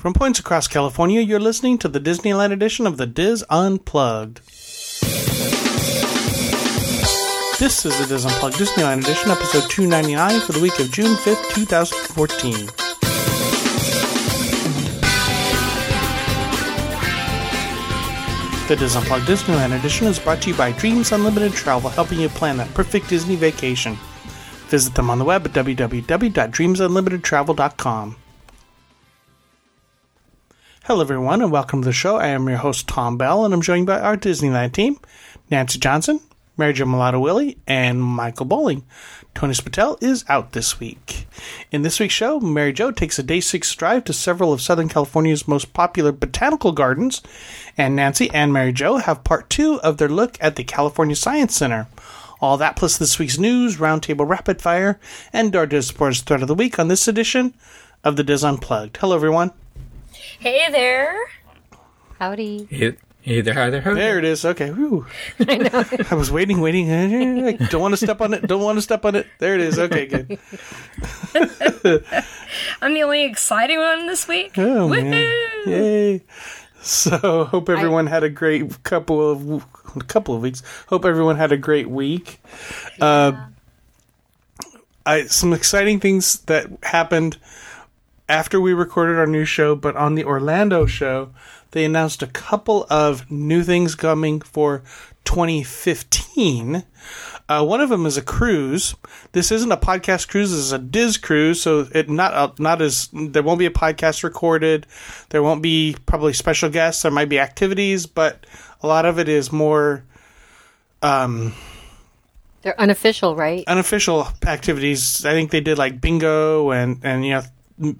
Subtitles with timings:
[0.00, 4.40] From points across California, you're listening to the Disneyland edition of the Diz Unplugged.
[7.58, 11.52] This is the Diz Unplugged Disneyland edition, episode 299 for the week of June 5th,
[11.52, 12.68] 2014.
[18.68, 22.30] The Diz Unplugged Disneyland edition is brought to you by Dreams Unlimited Travel, helping you
[22.30, 23.98] plan that perfect Disney vacation.
[24.68, 28.16] Visit them on the web at www.dreamsunlimitedtravel.com.
[30.84, 32.16] Hello, everyone, and welcome to the show.
[32.16, 34.98] I am your host, Tom Bell, and I'm joined by our Disneyland team
[35.50, 36.20] Nancy Johnson,
[36.56, 38.86] Mary Jo Mulatto Willie, and Michael Bowling.
[39.34, 41.28] Tony Spatel is out this week.
[41.70, 44.88] In this week's show, Mary Jo takes a day six drive to several of Southern
[44.88, 47.20] California's most popular botanical gardens,
[47.76, 51.54] and Nancy and Mary Jo have part two of their look at the California Science
[51.54, 51.88] Center.
[52.40, 54.98] All that plus this week's news, roundtable rapid fire,
[55.30, 57.52] and our Diz boards thread of the week on this edition
[58.02, 58.96] of the Diz Unplugged.
[58.96, 59.52] Hello, everyone.
[60.40, 61.14] Hey there.
[62.18, 62.66] Howdy.
[62.70, 63.94] Hey, hey there, hi there, ho.
[63.94, 64.42] There it is.
[64.42, 64.70] Okay.
[64.70, 65.04] Whew.
[65.38, 65.84] I know.
[66.10, 66.90] I was waiting, waiting.
[66.90, 68.46] I don't want to step on it.
[68.46, 69.26] Don't want to step on it.
[69.38, 69.78] There it is.
[69.78, 70.38] Okay, good.
[72.80, 74.56] I'm the only exciting one this week.
[74.56, 75.30] Oh man!
[75.66, 76.22] Yay!
[76.80, 80.62] So hope everyone had a great couple of a couple of weeks.
[80.86, 82.40] Hope everyone had a great week.
[82.98, 83.48] Uh,
[85.04, 87.36] I some exciting things that happened
[88.30, 91.30] after we recorded our new show, but on the Orlando show,
[91.72, 94.82] they announced a couple of new things coming for
[95.24, 96.84] 2015.
[97.48, 98.94] Uh, one of them is a cruise.
[99.32, 101.60] This isn't a podcast cruise; this is a Diz cruise.
[101.60, 104.86] So it not uh, not as there won't be a podcast recorded.
[105.30, 107.02] There won't be probably special guests.
[107.02, 108.46] There might be activities, but
[108.82, 110.04] a lot of it is more
[111.02, 111.52] um,
[112.62, 113.64] They're unofficial, right?
[113.66, 115.24] unofficial activities.
[115.24, 117.94] I think they did like bingo and and you know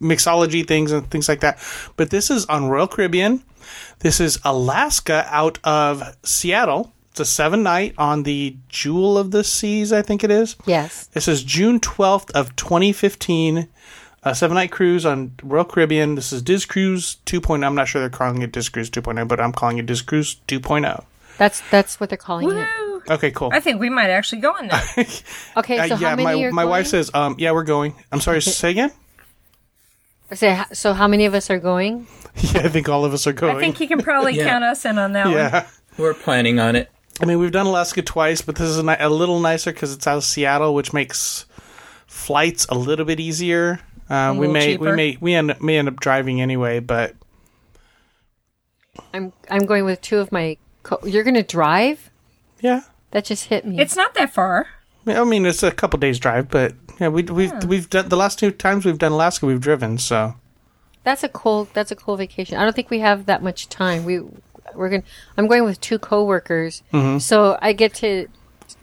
[0.00, 1.58] mixology things and things like that.
[1.96, 3.42] But this is on Royal Caribbean.
[4.00, 6.92] This is Alaska out of Seattle.
[7.10, 10.56] It's a seven night on the Jewel of the Seas, I think it is.
[10.66, 11.06] yes.
[11.08, 13.68] This is June 12th of 2015.
[14.26, 16.14] A seven night cruise on Royal Caribbean.
[16.14, 17.64] This is Diz Cruise 2.0.
[17.64, 20.36] I'm not sure they're calling it Diz Cruise 2.0, but I'm calling it Diz Cruise
[20.48, 21.04] 2.0.
[21.36, 22.68] That's that's what they're calling it.
[23.10, 23.50] Okay, cool.
[23.52, 24.82] I think we might actually go on there.
[25.58, 26.70] Okay, Uh, so yeah, how many my are my going?
[26.70, 27.94] wife says, um, yeah, we're going.
[28.10, 28.92] I'm sorry, say again.
[30.34, 32.06] I say, h- so how many of us are going?
[32.36, 33.56] Yeah, I think all of us are going.
[33.56, 34.48] I think you can probably Yeah.
[34.48, 35.34] count us in on that one.
[35.34, 35.66] yeah.
[35.96, 36.90] We're planning on it.
[37.22, 39.94] I mean, we've done Alaska twice, but this is a, ni- a little nicer because
[39.94, 41.46] it's out of Seattle, which makes
[42.08, 43.78] flights a little bit easier.
[44.10, 44.96] Uh, we little may we cheaper.
[44.96, 47.14] may we end, may end up driving anyway, but
[49.12, 50.56] I'm I'm going with two of my.
[50.82, 52.10] Co- You're going to drive?
[52.60, 52.82] yeah.
[53.12, 53.78] That just hit me.
[53.80, 54.66] It's not that far.
[55.06, 58.38] I mean, it's a couple days drive, but yeah, we, we've we've done the last
[58.38, 59.98] two times we've done Alaska, we've driven.
[59.98, 60.34] So
[61.02, 61.68] that's a cool.
[61.74, 62.56] That's a cool vacation.
[62.56, 64.04] I don't think we have that much time.
[64.04, 64.20] We
[64.74, 65.04] we're going.
[65.36, 67.18] I'm going with two coworkers, Mm-hmm.
[67.18, 68.28] so I get to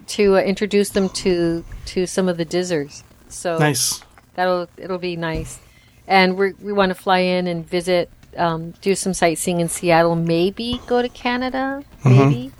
[0.08, 3.02] to uh, introduce them to to some of the dizzers.
[3.28, 4.02] So nice.
[4.34, 5.58] that'll it'll be nice.
[6.06, 10.14] And we we want to fly in and visit, um, do some sightseeing in Seattle.
[10.14, 11.82] Maybe go to Canada.
[12.04, 12.18] Mm-hmm.
[12.18, 12.52] Maybe.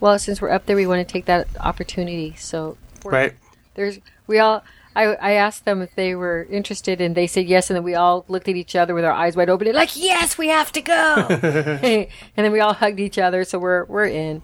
[0.00, 2.34] Well, since we're up there, we want to take that opportunity.
[2.36, 3.34] So we're- Right.
[3.74, 4.62] there's we all.
[4.94, 7.68] I, I asked them if they were interested, and they said yes.
[7.68, 9.94] And then we all looked at each other with our eyes wide open, and like,
[9.94, 10.94] "Yes, we have to go!"
[11.28, 14.40] and then we all hugged each other, so we're we're in.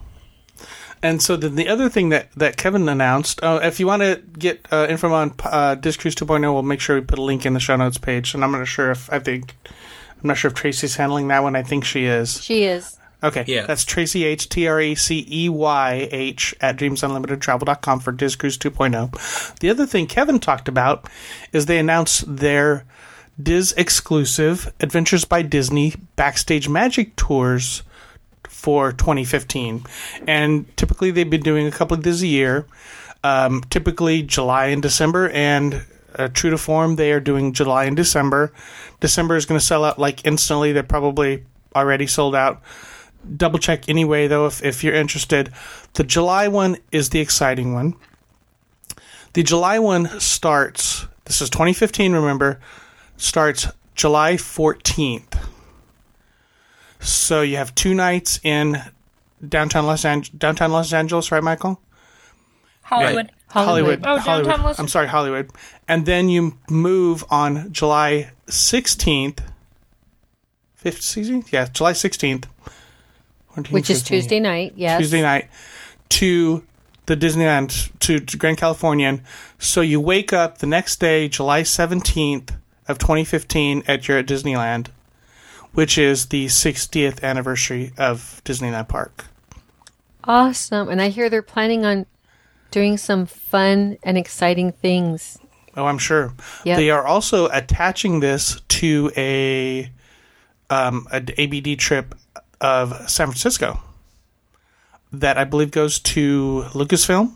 [1.03, 4.23] And so then the other thing that, that Kevin announced, uh, if you want to
[4.39, 7.45] get uh, info on uh, Diz Cruise 2.0, we'll make sure we put a link
[7.45, 8.35] in the show notes page.
[8.35, 9.57] And I'm not sure if I think
[10.23, 11.57] I'm not sure if Tracy's handling that one.
[11.57, 12.41] I think she is.
[12.41, 12.99] She is.
[13.23, 13.45] Okay.
[13.47, 13.67] Yeah.
[13.67, 18.59] That's Tracy H T R A C E Y H at dreamsunlimitedtravel.com for Diz Cruise
[18.59, 19.59] 2.0.
[19.61, 21.09] The other thing Kevin talked about
[21.53, 22.85] is they announced their
[23.41, 27.83] Diz exclusive Adventures by Disney backstage magic tours
[28.49, 29.85] for 2015.
[30.27, 32.67] And typically they've been doing a couple of these a year.
[33.25, 35.85] Um, typically July and December and
[36.17, 38.53] uh, true to form, they are doing July and December.
[39.01, 40.73] December is going to sell out like instantly.
[40.73, 42.63] They're probably already sold out
[43.37, 45.53] double check anyway though if, if you're interested.
[45.95, 47.95] The july one is the exciting one.
[49.35, 52.61] The july one starts this is 2015 remember
[53.17, 55.39] starts july 14th
[57.01, 58.77] so you have two nights in
[59.47, 61.81] downtown los angeles downtown los angeles right michael?
[62.83, 63.31] Hollywood.
[63.49, 64.01] hollywood.
[64.05, 64.49] Oh, hollywood.
[64.51, 65.51] Downtown Los- i'm sorry hollywood.
[65.89, 69.39] And then you move on july 16th
[70.85, 72.52] 15th yeah july 16th 14,
[73.71, 74.75] Which is Tuesday night.
[74.77, 74.99] Yes.
[74.99, 75.49] Tuesday night
[76.11, 76.65] to
[77.07, 79.23] the Disneyland to, to Grand Californian.
[79.59, 82.51] So you wake up the next day, July 17th
[82.89, 84.89] of 2015 at your at Disneyland,
[85.73, 89.27] which is the 60th anniversary of Disneyland Park.
[90.25, 90.89] Awesome.
[90.89, 92.07] And I hear they're planning on
[92.71, 95.39] doing some fun and exciting things.
[95.77, 96.35] Oh, I'm sure.
[96.65, 96.77] Yep.
[96.77, 99.91] They are also attaching this to a
[100.71, 102.15] um, an ABD trip
[102.63, 103.81] of San Francisco
[105.13, 107.35] that I believe goes to Lucasfilm.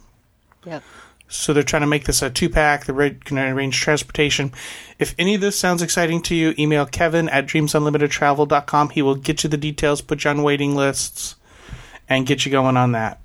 [0.65, 0.83] Yep.
[1.29, 2.85] So they're trying to make this a two pack.
[2.85, 4.53] They're going to arrange transportation.
[4.99, 8.91] If any of this sounds exciting to you, email Kevin at dreamsunlimitedtravel.com.
[8.91, 11.35] He will get you the details, put you on waiting lists,
[12.09, 13.21] and get you going on that.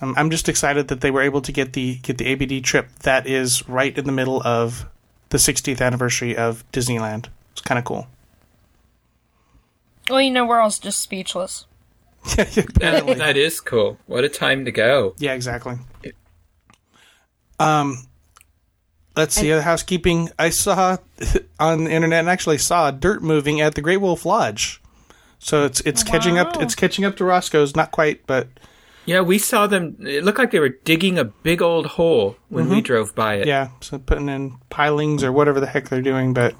[0.00, 2.88] I'm, I'm just excited that they were able to get the get the ABD trip
[3.00, 4.86] that is right in the middle of
[5.28, 7.26] the 60th anniversary of Disneyland.
[7.52, 8.06] It's kind of cool.
[10.10, 11.66] Well, you know, we're all just speechless.
[12.36, 13.98] yeah, That, that is cool.
[14.06, 15.14] What a time to go.
[15.18, 15.76] Yeah, exactly.
[17.58, 18.06] Um,
[19.16, 20.30] let's see other housekeeping.
[20.38, 20.96] I saw
[21.60, 24.80] on the internet and actually saw dirt moving at the Great Wolf Lodge.
[25.38, 26.60] So it's it's catching up.
[26.60, 27.74] It's catching up to Roscoe's.
[27.74, 28.48] Not quite, but
[29.06, 29.96] Yeah, we saw them.
[30.00, 33.46] It looked like they were digging a big old hole when we drove by it.
[33.46, 33.68] yeah.
[33.80, 36.34] So putting in pilings or whatever the heck they're doing.
[36.34, 36.54] But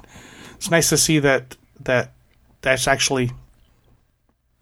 [0.54, 2.14] it's nice to see that that
[2.62, 3.32] that's actually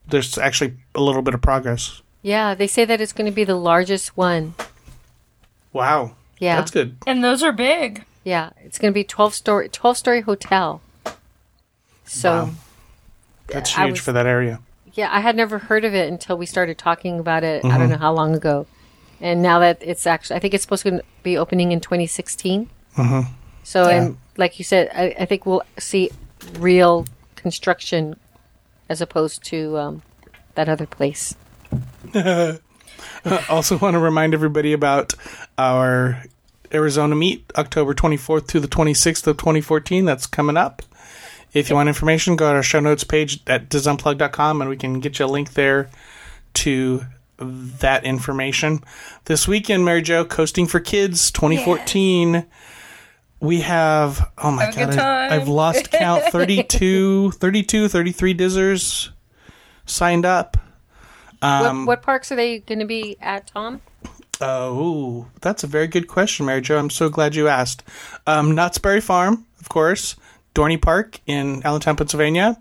[0.09, 2.03] there's actually a little bit of progress.
[2.23, 4.55] Yeah, they say that it's going to be the largest one.
[5.73, 6.13] Wow.
[6.39, 6.57] Yeah.
[6.57, 6.97] That's good.
[7.07, 8.05] And those are big.
[8.25, 10.81] Yeah, it's going to be 12 story 12 story hotel.
[12.05, 12.51] So, Wow.
[13.49, 14.61] That's huge was- for that area.
[14.93, 17.65] yeah, I had never heard of it until we started talking about it.
[17.65, 17.79] I Mm-hmm.
[17.79, 18.67] don't know how long ago.
[19.21, 22.69] And now that it's actually, I think it's supposed to be opening in 2016.
[22.97, 23.33] Mm-hmm.
[23.65, 26.11] So, and like you said, I, I think we'll see
[26.59, 27.05] real
[27.37, 28.17] construction
[28.89, 30.03] as opposed to um,
[30.55, 31.35] that other place.
[33.49, 35.15] Also, want to remind everybody about
[35.57, 36.23] our
[36.73, 40.05] Arizona meet, October 24th to the 26th of 2014.
[40.05, 40.83] That's coming up.
[41.53, 45.01] If you want information, go to our show notes page at disunplug.com and we can
[45.01, 45.91] get you a link there
[46.55, 47.05] to
[47.39, 48.83] that information.
[49.25, 52.47] This weekend, Mary Jo, Coasting for Kids 2014.
[53.41, 59.11] We have, oh my Have God, I, i've lost count 32, 32, 33 Dizzers
[59.87, 60.57] signed up.
[61.41, 63.81] Um, what, what parks are they going to be at, Tom?
[64.41, 66.79] Oh, that's a very good question, Mary Jo.
[66.79, 67.83] I'm so glad you asked.
[68.27, 70.17] Um, Knott's Berry Farm, of course,
[70.55, 72.57] Dorney Park in Allentown, Pennsylvania.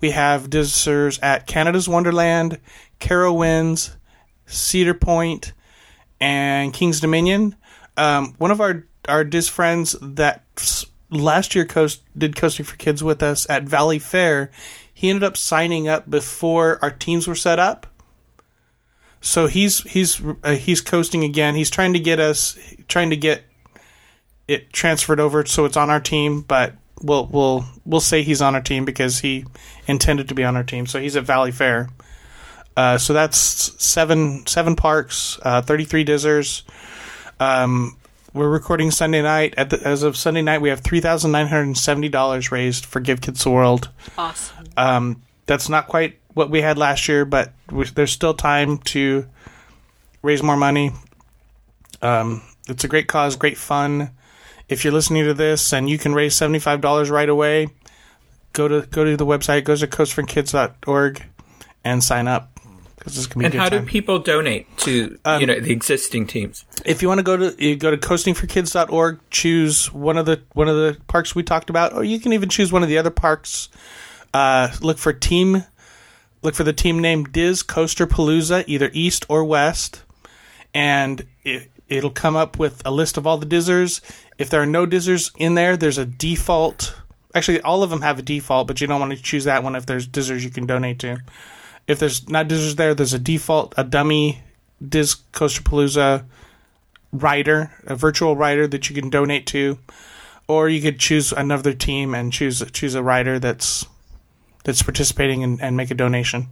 [0.00, 2.60] We have Dizzers at Canada's Wonderland,
[3.00, 3.94] Carowinds,
[4.46, 5.52] Cedar Point,
[6.20, 7.56] and King's Dominion.
[7.96, 10.42] Um, one of our our dis friends that
[11.10, 14.50] last year coast did coasting for kids with us at Valleyfair.
[14.92, 17.86] He ended up signing up before our teams were set up.
[19.20, 21.54] So he's he's uh, he's coasting again.
[21.54, 22.58] He's trying to get us
[22.88, 23.42] trying to get
[24.46, 28.54] it transferred over so it's on our team, but we'll we'll we'll say he's on
[28.54, 29.46] our team because he
[29.86, 30.86] intended to be on our team.
[30.86, 31.88] So he's at Valleyfair.
[32.76, 33.38] Uh, so that's
[33.82, 36.62] seven seven parks, uh, thirty three dizzers.
[37.40, 37.96] Um,
[38.34, 39.54] we're recording Sunday night.
[39.56, 42.84] At the, as of Sunday night, we have three thousand nine hundred seventy dollars raised
[42.84, 43.88] for Give Kids the World.
[44.18, 44.66] Awesome.
[44.76, 49.26] Um, that's not quite what we had last year, but we, there's still time to
[50.20, 50.90] raise more money.
[52.02, 54.10] Um, it's a great cause, great fun.
[54.68, 57.68] If you're listening to this and you can raise seventy five dollars right away,
[58.52, 61.24] go to go to the website, go to coastforkids.org
[61.84, 62.53] and sign up
[63.04, 66.26] because this can be And how do people donate to Um, you know the existing
[66.26, 66.64] teams?
[66.86, 70.68] if you want to go to you go to coastingforkids.org choose one of the one
[70.68, 73.10] of the parks we talked about or you can even choose one of the other
[73.10, 73.68] parks
[74.32, 75.64] uh, look for team
[76.42, 80.02] look for the team name diz coaster palooza either east or west
[80.72, 84.00] and it, it'll come up with a list of all the dizzers.
[84.38, 86.96] If there are no dizzers in there there's a default
[87.34, 89.76] actually all of them have a default but you don't want to choose that one
[89.76, 91.18] if there's dizzers you can donate to
[91.86, 94.42] if there's not dizzers there there's a default a dummy
[94.86, 96.24] diz palooza
[97.14, 99.78] rider, a virtual rider that you can donate to,
[100.48, 103.86] or you could choose another team and choose choose a rider that's
[104.64, 106.48] that's participating and, and make a donation.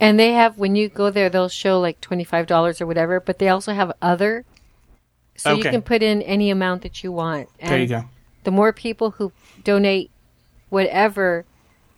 [0.00, 3.20] And they have when you go there, they'll show like twenty five dollars or whatever,
[3.20, 4.44] but they also have other,
[5.36, 7.48] so you can put in any amount that you want.
[7.58, 8.04] And There you go.
[8.44, 9.32] The more people who
[9.64, 10.10] donate,
[10.70, 11.44] whatever,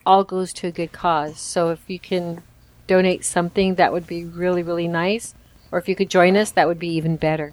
[0.04, 1.38] all goes to a good cause.
[1.38, 2.42] So if you can
[2.86, 5.34] donate something, that would be really really nice.
[5.72, 7.52] Or if you could join us, that would be even better.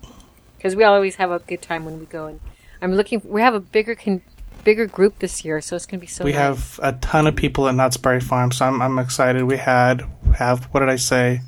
[0.58, 2.26] Because we always have a good time when we go.
[2.26, 2.40] And
[2.82, 3.22] I'm looking.
[3.24, 4.22] We have a bigger con,
[4.64, 6.26] bigger group this year, so it's going to be so.
[6.26, 6.40] We nice.
[6.40, 9.44] have a ton of people at Knott's Berry Farm, so I'm I'm excited.
[9.44, 10.04] We had
[10.36, 11.42] have what did I say?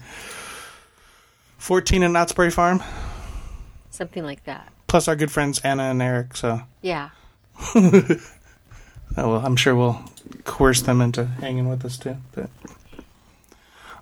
[1.58, 2.84] Fourteen at Knott's Berry Farm.
[3.89, 4.72] something like that.
[4.88, 6.36] plus our good friends Anna and Eric.
[6.38, 7.10] So, Yeah.
[7.75, 8.20] oh,
[9.18, 10.01] well, I'm sure we'll
[10.44, 12.18] coerce them into hanging with us too.
[12.34, 12.50] But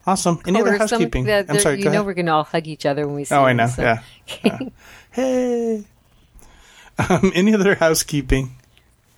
[0.05, 0.39] awesome.
[0.45, 1.25] Any other Or some- housekeeping?
[1.25, 1.77] that- I'm sorry.
[1.77, 2.05] You Go know ahead.
[2.05, 3.35] we're gonna all hug each other when we see.
[3.35, 3.67] Oh, I know.
[3.67, 4.01] so- Yeah.
[4.43, 4.59] Yeah.
[5.11, 5.83] Hey.
[7.09, 8.55] Um, any other housekeeping?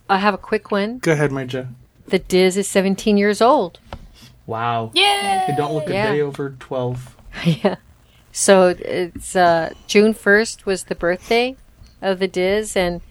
[0.09, 0.99] I have a quick one.
[0.99, 1.67] Go ahead, Marja.
[2.07, 3.79] The Diz is 17 years old.
[4.47, 4.91] Wow.
[4.93, 5.43] Yay!
[5.47, 6.11] They don't look a Yeah.
[6.13, 7.15] day over 12.
[7.45, 7.75] yeah.
[8.31, 11.55] So it's uh, June 1st was the birthday
[12.01, 13.01] of the Diz, and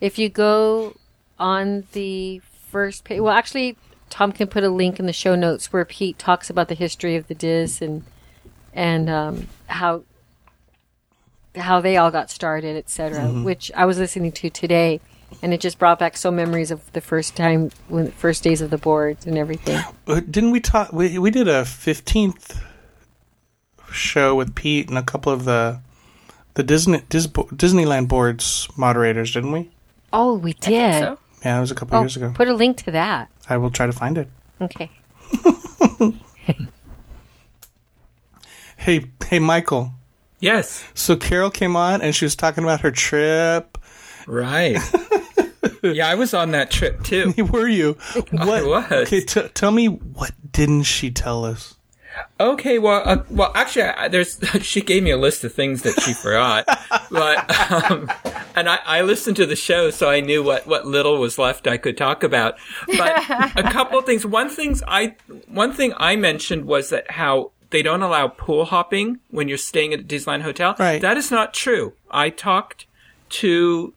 [0.00, 0.96] if you go
[1.38, 2.40] on the
[2.74, 3.76] first page, well, actually,
[4.10, 7.14] Tom can put a link in the show notes where Pete talks about the history
[7.14, 8.02] of the Diz and
[8.72, 10.02] and um, how
[11.54, 13.28] how they all got started, etc.
[13.28, 15.00] Which I was listening to today,
[15.40, 18.60] and it just brought back so memories of the first time, when the first days
[18.60, 19.80] of the boards and everything.
[20.08, 20.92] Uh, Didn't we talk?
[20.92, 22.60] We, we did a 15th
[23.92, 25.80] show with Pete and a couple of the
[26.54, 29.70] the Disney Dis, Disneyland boards moderators, didn't we?
[30.12, 30.98] Oh, we did.
[30.98, 32.32] So, Yeah, it was a couple Oh, years ago.
[32.34, 33.30] put a link to that.
[33.48, 34.28] I will try to find it.
[34.60, 34.90] Okay.
[38.76, 39.92] Hey, hey, Michael.
[40.40, 40.84] Yes.
[40.94, 43.78] So Carol came on and she was talking about her trip.
[44.26, 44.76] Right.
[45.82, 47.32] yeah, I was on that trip too.
[47.52, 47.96] Were you?
[48.30, 48.66] What?
[48.66, 48.92] was.
[48.92, 51.73] Okay, t- tell me what didn't she tell us?
[52.40, 56.00] Okay, well, uh, well, actually, I, there's she gave me a list of things that
[56.00, 56.66] she forgot,
[57.10, 58.10] but um,
[58.56, 61.66] and I, I listened to the show, so I knew what what little was left
[61.66, 62.56] I could talk about.
[62.86, 63.18] But
[63.56, 64.26] a couple of things.
[64.26, 65.16] One things I
[65.48, 69.92] one thing I mentioned was that how they don't allow pool hopping when you're staying
[69.92, 70.76] at a Disneyland hotel.
[70.78, 71.00] Right.
[71.00, 71.94] That is not true.
[72.10, 72.86] I talked
[73.30, 73.94] to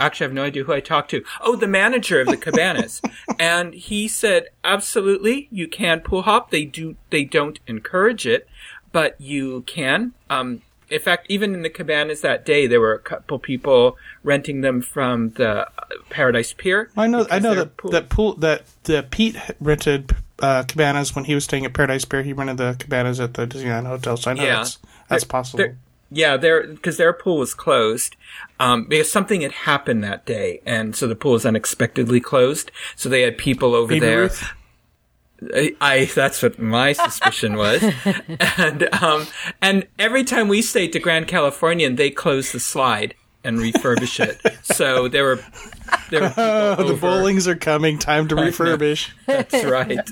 [0.00, 1.24] actually I have no idea who I talked to.
[1.40, 3.00] Oh, the manager of the cabanas.
[3.38, 6.50] and he said, absolutely, you can pool hop.
[6.50, 8.48] They do, they don't encourage it,
[8.92, 10.12] but you can.
[10.30, 14.60] Um, in fact, even in the cabanas that day, there were a couple people renting
[14.60, 15.68] them from the
[16.10, 16.90] Paradise Pier.
[16.96, 17.26] I know.
[17.30, 21.44] I know that pool- that pool that that Pete rented uh, cabanas when he was
[21.44, 22.22] staying at Paradise Pier.
[22.22, 24.16] He rented the cabanas at the Disneyland Hotel.
[24.18, 24.56] So I know Yeah.
[24.56, 25.58] that's that's possible.
[25.58, 25.78] They're-
[26.14, 28.16] yeah, their because their pool was closed
[28.60, 32.70] um, because something had happened that day, and so the pool was unexpectedly closed.
[32.96, 34.20] So they had people over Baby there.
[34.22, 34.52] Ruth?
[35.54, 37.82] I, I that's what my suspicion was,
[38.58, 39.26] and um,
[39.60, 44.40] and every time we stayed to Grand Californian, they closed the slide and refurbish it.
[44.64, 45.40] So there were
[46.10, 47.98] there were Oh, the bowlings are coming.
[47.98, 49.10] Time to refurbish.
[49.26, 50.08] That's right.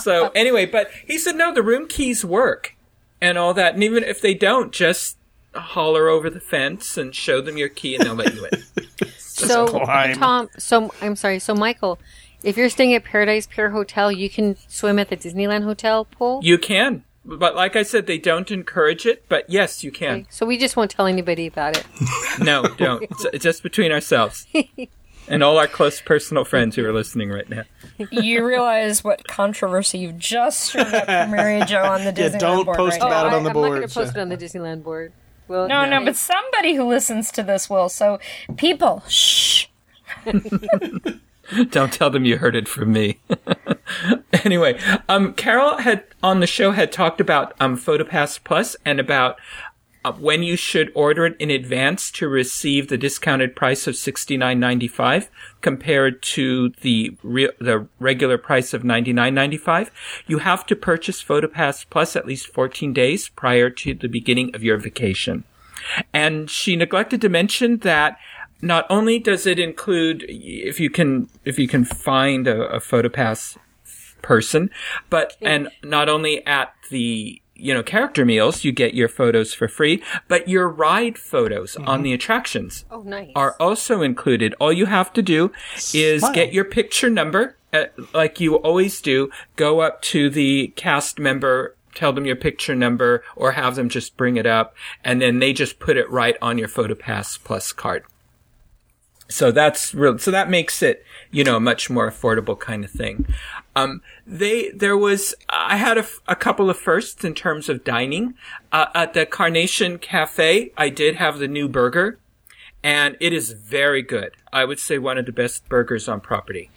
[0.00, 2.76] So anyway, but he said no, the room keys work
[3.20, 5.17] and all that, and even if they don't, just
[5.54, 8.62] holler over the fence and show them your key, and they'll let you in.
[9.38, 10.16] So, Climb.
[10.16, 11.38] Tom, so I'm sorry.
[11.38, 12.00] So, Michael,
[12.42, 16.40] if you're staying at Paradise Pier Hotel, you can swim at the Disneyland Hotel pool.
[16.42, 19.26] You can, but like I said, they don't encourage it.
[19.28, 20.26] But yes, you can.
[20.28, 21.86] So we just won't tell anybody about it.
[22.44, 23.04] No, don't.
[23.04, 24.44] It's, it's just between ourselves
[25.28, 27.62] and all our close personal friends who are listening right now.
[28.10, 32.38] you realize what controversy you've just stirred up for Mary Jo on the Yeah, Disneyland
[32.40, 33.34] don't board post right about now.
[33.34, 34.82] it on the oh, I, I'm not going to post so- it on the Disneyland
[34.82, 35.12] board.
[35.48, 37.88] Well, No, no, but somebody who listens to this will.
[37.88, 38.20] So,
[38.56, 39.66] people, shh.
[41.70, 43.18] Don't tell them you heard it from me.
[44.44, 44.78] anyway,
[45.08, 49.38] um, Carol had on the show had talked about um, PhotoPass Plus and about
[50.18, 54.58] when you should order it in advance to receive the discounted price of sixty nine
[54.58, 59.90] ninety five compared to the re- the regular price of ninety nine ninety five.
[60.26, 64.62] You have to purchase PhotoPass Plus at least fourteen days prior to the beginning of
[64.62, 65.44] your vacation.
[66.12, 68.18] And she neglected to mention that
[68.60, 73.56] not only does it include if you can if you can find a, a PhotoPass
[74.22, 74.70] person,
[75.10, 79.68] but and not only at the you know character meals you get your photos for
[79.68, 83.30] free, but your ride photos on the attractions oh, nice.
[83.34, 84.54] are also included.
[84.60, 85.52] All you have to do
[85.92, 86.32] is Smile.
[86.32, 89.30] get your picture number, uh, like you always do.
[89.56, 94.16] Go up to the cast member, tell them your picture number, or have them just
[94.16, 94.74] bring it up,
[95.04, 98.04] and then they just put it right on your PhotoPass Plus card.
[99.28, 100.18] So that's real.
[100.18, 103.26] So that makes it, you know, a much more affordable kind of thing.
[103.78, 107.84] Um, they, there was, I had a, f- a couple of firsts in terms of
[107.84, 108.34] dining.
[108.72, 112.18] Uh, at the Carnation Cafe, I did have the new burger
[112.82, 114.32] and it is very good.
[114.52, 116.70] I would say one of the best burgers on property.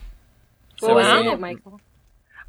[0.79, 1.81] what was I in it, Michael?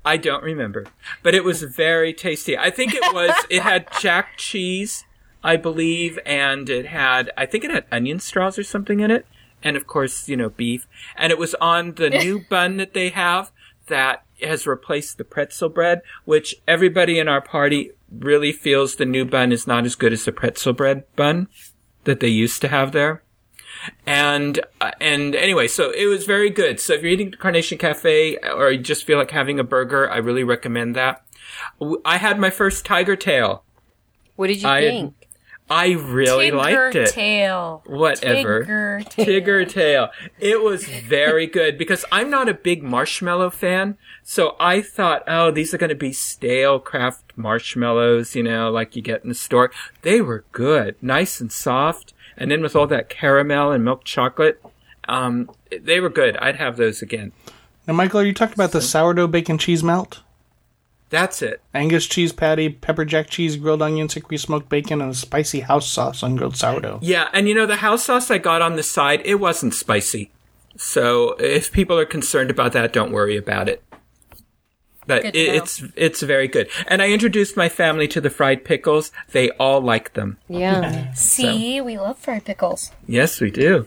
[0.04, 0.86] I don't remember,
[1.22, 2.58] but it was very tasty.
[2.58, 5.04] I think it was, it had jack cheese,
[5.44, 9.26] I believe, and it had, I think it had onion straws or something in it.
[9.62, 10.88] And of course, you know, beef.
[11.14, 13.52] And it was on the new bun that they have
[13.86, 19.24] that has replaced the pretzel bread, which everybody in our party really feels the new
[19.24, 21.48] bun is not as good as the pretzel bread bun
[22.04, 23.22] that they used to have there.
[24.06, 26.78] And uh, and anyway, so it was very good.
[26.78, 30.18] So if you're eating Carnation Cafe or you just feel like having a burger, I
[30.18, 31.24] really recommend that.
[32.04, 33.64] I had my first tiger tail.
[34.36, 35.14] What did you I- think?
[35.70, 37.10] I really liked it.
[37.10, 37.82] tail.
[37.86, 38.64] Whatever.
[38.64, 39.26] Tigger tail.
[39.26, 40.08] Tigger tail.
[40.38, 43.96] It was very good because I'm not a big marshmallow fan.
[44.22, 48.94] So I thought, oh, these are going to be stale craft marshmallows, you know, like
[48.96, 49.70] you get in the store.
[50.02, 52.12] They were good, nice and soft.
[52.36, 54.62] And then with all that caramel and milk chocolate,
[55.08, 55.50] um,
[55.80, 56.36] they were good.
[56.38, 57.32] I'd have those again.
[57.86, 60.20] Now, Michael, you talked about the sourdough bacon cheese melt,
[61.12, 61.60] That's it.
[61.74, 65.86] Angus cheese patty, pepper jack cheese, grilled onions, hickory smoked bacon, and a spicy house
[65.86, 67.00] sauce on grilled sourdough.
[67.02, 70.30] Yeah, and you know the house sauce I got on the side, it wasn't spicy.
[70.78, 73.82] So if people are concerned about that, don't worry about it.
[75.06, 76.68] But it, it's it's very good.
[76.86, 79.10] And I introduced my family to the fried pickles.
[79.32, 80.38] They all like them.
[80.48, 81.12] Yeah.
[81.14, 82.92] See, we love fried pickles.
[83.06, 83.86] Yes, we do.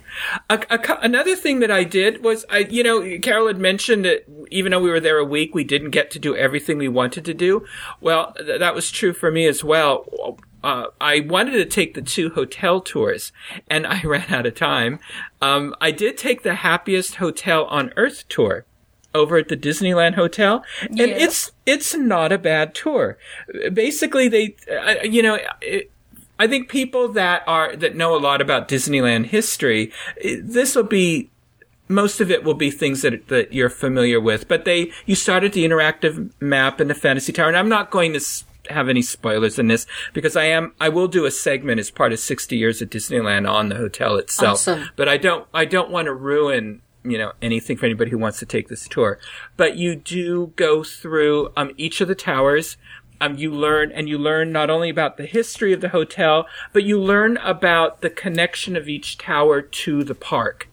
[0.50, 4.26] A, a another thing that I did was, I, you know, Carol had mentioned that
[4.52, 7.24] even though we were there a week, we didn't get to do everything we wanted
[7.26, 7.66] to do.
[8.02, 10.38] Well, th- that was true for me as well.
[10.64, 13.32] Uh, I wanted to take the two hotel tours,
[13.70, 15.00] and I ran out of time.
[15.42, 18.66] Um, I did take the happiest hotel on earth tour
[19.16, 21.06] over at the Disneyland Hotel, and Yeah.
[21.08, 23.18] it's it's not a bad tour.
[23.74, 25.40] Basically, they, uh, you know.
[25.62, 25.92] It,
[26.38, 29.94] I think people that are that know a lot about Disneyland history,
[30.42, 31.30] this will be
[31.88, 34.50] most of it will be things that that you're familiar with.
[34.50, 38.12] But they you started the interactive map in the Fantasy Tower, and I'm not going
[38.14, 38.20] to
[38.70, 42.12] have any spoilers in this because I am I will do a segment as part
[42.12, 44.56] of 60 years at Disneyland on the hotel itself.
[44.60, 44.90] Awesome.
[44.98, 48.40] But I don't I don't want to ruin you know anything for anybody who wants
[48.40, 49.20] to take this tour.
[49.58, 52.78] But you do go through um, each of the towers.
[53.22, 56.84] Um, you learn and you learn not only about the history of the hotel, but
[56.84, 60.68] you learn about the connection of each tower to the park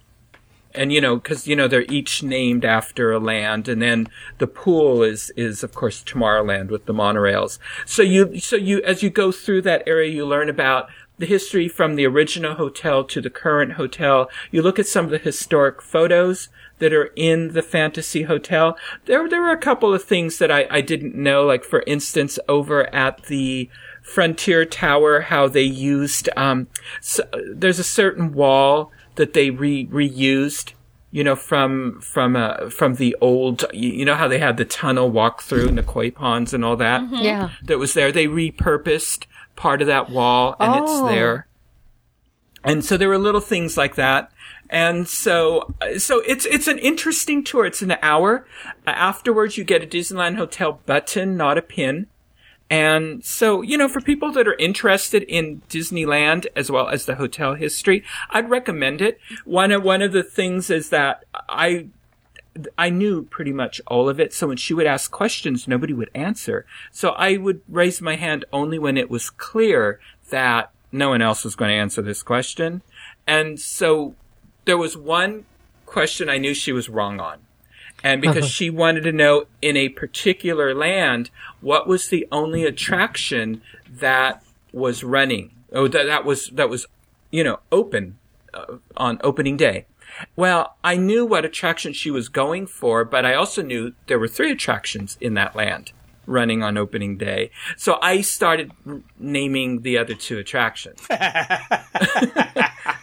[0.74, 4.08] and you know because you know they're each named after a land and then
[4.38, 9.02] the pool is is of course tomorrowland with the monorails so you so you as
[9.02, 10.88] you go through that area you learn about
[11.22, 15.10] the history from the original hotel to the current hotel you look at some of
[15.12, 16.48] the historic photos
[16.80, 20.66] that are in the fantasy hotel there there were a couple of things that i
[20.68, 23.70] i didn't know like for instance over at the
[24.02, 26.66] Frontier Tower, how they used, um,
[27.00, 27.22] so,
[27.54, 30.72] there's a certain wall that they re- reused,
[31.12, 34.64] you know, from, from, uh, from the old, you, you know how they had the
[34.64, 37.08] tunnel walk through Nikoi ponds and all that?
[37.12, 37.50] Yeah.
[37.62, 38.10] That was there.
[38.10, 40.82] They repurposed part of that wall and Oh.
[41.06, 41.46] it's there.
[42.64, 44.30] And so there were little things like that.
[44.70, 47.66] And so, so it's, it's an interesting tour.
[47.66, 48.46] It's an hour.
[48.86, 52.06] Afterwards, you get a Disneyland Hotel button, not a pin.
[52.70, 57.16] And so, you know, for people that are interested in Disneyland as well as the
[57.16, 59.20] hotel history, I'd recommend it.
[59.44, 61.88] One of, one of the things is that I,
[62.76, 64.32] I knew pretty much all of it.
[64.34, 66.66] So when she would ask questions, nobody would answer.
[66.90, 71.44] So I would raise my hand only when it was clear that no one else
[71.44, 72.82] was going to answer this question.
[73.26, 74.14] And so
[74.64, 75.46] there was one
[75.86, 77.38] question I knew she was wrong on.
[78.04, 83.62] And because she wanted to know in a particular land, what was the only attraction
[83.88, 85.52] that was running?
[85.72, 86.86] Oh, that, that was, that was,
[87.30, 88.18] you know, open
[88.52, 89.86] uh, on opening day.
[90.36, 94.28] Well, I knew what attraction she was going for, but I also knew there were
[94.28, 95.92] three attractions in that land
[96.26, 97.50] running on opening day.
[97.76, 101.00] So I started r- naming the other two attractions.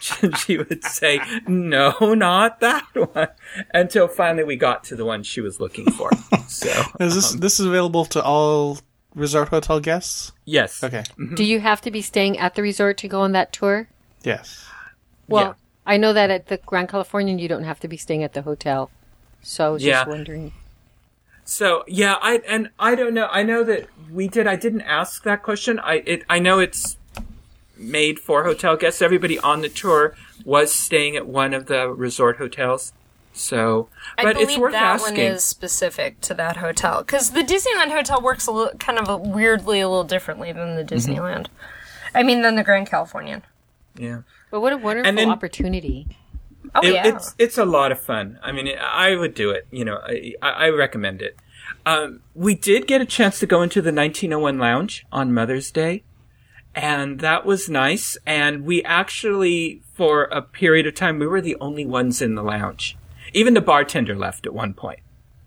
[0.00, 3.28] she would say, no, not that one.
[3.74, 6.10] Until finally we got to the one she was looking for.
[6.48, 6.68] So,
[7.00, 8.78] Is this um, this is available to all
[9.14, 10.32] resort hotel guests?
[10.44, 10.82] yes.
[10.82, 11.04] Okay.
[11.34, 13.88] Do you have to be staying at the resort to go on that tour?
[14.22, 14.66] Yes.
[15.28, 15.52] Well, Yeah.
[15.92, 18.42] I know that at the Grand Californian you don't have to be staying at the
[18.42, 18.90] hotel.
[19.42, 19.92] So I was Yeah.
[20.04, 20.52] just wondering.
[21.44, 23.28] So yeah, I and I don't know.
[23.30, 24.46] I know that we did.
[24.46, 25.78] I didn't ask that question.
[25.80, 26.22] I it.
[26.30, 26.96] I know it's
[27.76, 29.02] made for hotel guests.
[29.02, 32.92] Everybody on the tour was staying at one of the resort hotels.
[33.32, 35.16] So, but believe it's worth that asking.
[35.16, 39.08] one is specific to that hotel because the Disneyland hotel works a little, kind of
[39.08, 41.12] a, weirdly a little differently than the Mm-hmm.
[41.12, 41.46] Disneyland.
[42.14, 43.42] I mean, than the Grand Californian.
[43.96, 44.20] yeah.
[44.50, 46.06] But what a wonderful And then- opportunity.
[46.74, 48.38] Oh It- yeah, It's it's a lot of fun.
[48.42, 49.66] I mean, I would do it.
[49.70, 51.36] You know, I, I I recommend it.
[51.86, 56.04] Um, we did get a chance to go into the 1901 Lounge on Mother's Day,
[56.74, 58.16] and that was nice.
[58.26, 62.42] And we actually, for a period of time, we were the only ones in the
[62.42, 62.96] lounge.
[63.32, 65.00] Even the bartender left at one point.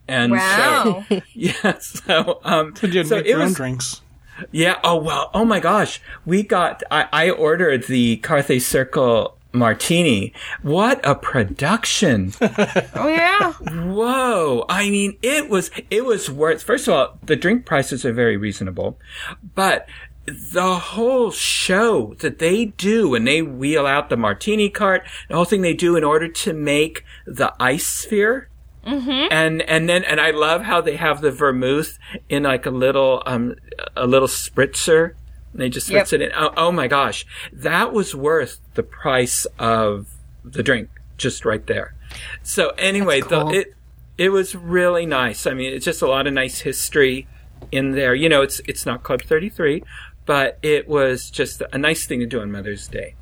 [0.07, 1.05] And wow.
[1.09, 4.01] so, yeah, so, um, So you had so it own was, drinks.
[4.51, 4.79] Yeah.
[4.83, 5.31] Oh well.
[5.33, 6.01] Oh my gosh.
[6.25, 6.83] We got.
[6.91, 10.33] I, I ordered the Carthay Circle martini.
[10.61, 12.33] What a production.
[12.95, 13.53] Oh yeah.
[13.53, 14.65] Whoa.
[14.69, 18.37] I mean, it was, it was worth, first of all, the drink prices are very
[18.37, 18.97] reasonable,
[19.55, 19.87] but
[20.25, 25.45] the whole show that they do when they wheel out the martini cart, the whole
[25.45, 28.47] thing they do in order to make the ice sphere.
[28.85, 29.31] Mm-hmm.
[29.31, 31.97] And, and then, and I love how they have the vermouth
[32.29, 33.55] in like a little, um,
[33.95, 35.13] a little spritzer.
[35.51, 36.13] And they just spritz Yep.
[36.13, 36.31] it in.
[36.35, 37.25] Oh, oh my gosh.
[37.51, 40.07] That was worth the price of
[40.43, 41.95] the drink just right there.
[42.41, 43.51] So anyway, cool.
[43.51, 43.73] the, it,
[44.17, 45.47] it was really nice.
[45.47, 47.27] I mean, it's just a lot of nice history
[47.71, 48.13] in there.
[48.13, 49.83] You know, it's, it's not Club 33,
[50.25, 53.15] but it was just a nice thing to do on Mother's Day.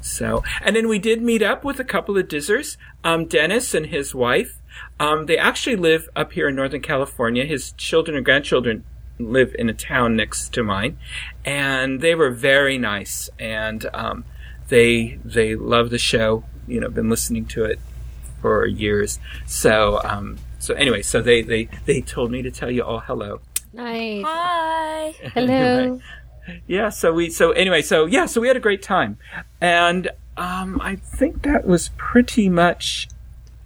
[0.00, 2.76] So, and then we did meet up with a couple of Dizzers.
[3.04, 4.57] Um, Dennis and his wife.
[5.00, 7.44] Um, they actually live up here in Northern California.
[7.44, 8.84] His children and grandchildren
[9.18, 10.98] live in a town next to mine,
[11.44, 13.30] and they were very nice.
[13.38, 14.24] And um,
[14.68, 16.44] they they love the show.
[16.66, 17.78] You know, been listening to it
[18.40, 19.18] for years.
[19.46, 23.40] So um, so anyway, so they they they told me to tell you all hello.
[23.72, 24.24] Nice.
[24.24, 25.14] Hi.
[25.34, 26.00] Hello.
[26.66, 29.18] yeah so we so anyway so yeah so we had a great time
[29.60, 33.08] and um i think that was pretty much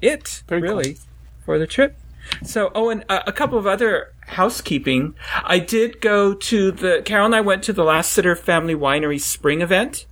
[0.02, 0.70] it Very cool.
[0.70, 0.98] really
[1.44, 1.96] for the trip.
[2.42, 5.14] So oh and a, a couple of other housekeeping.
[5.44, 9.60] I did go to the carol and i went to the lasseter family winery spring
[9.60, 10.06] event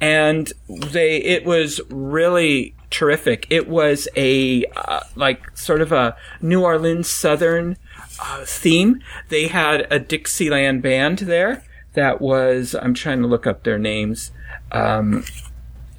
[0.00, 3.46] and they it was really terrific.
[3.50, 7.76] It was a uh, like sort of a new orleans southern
[8.20, 9.00] uh, theme.
[9.28, 14.30] They had a dixieland band there that was i'm trying to look up their names
[14.72, 15.24] um,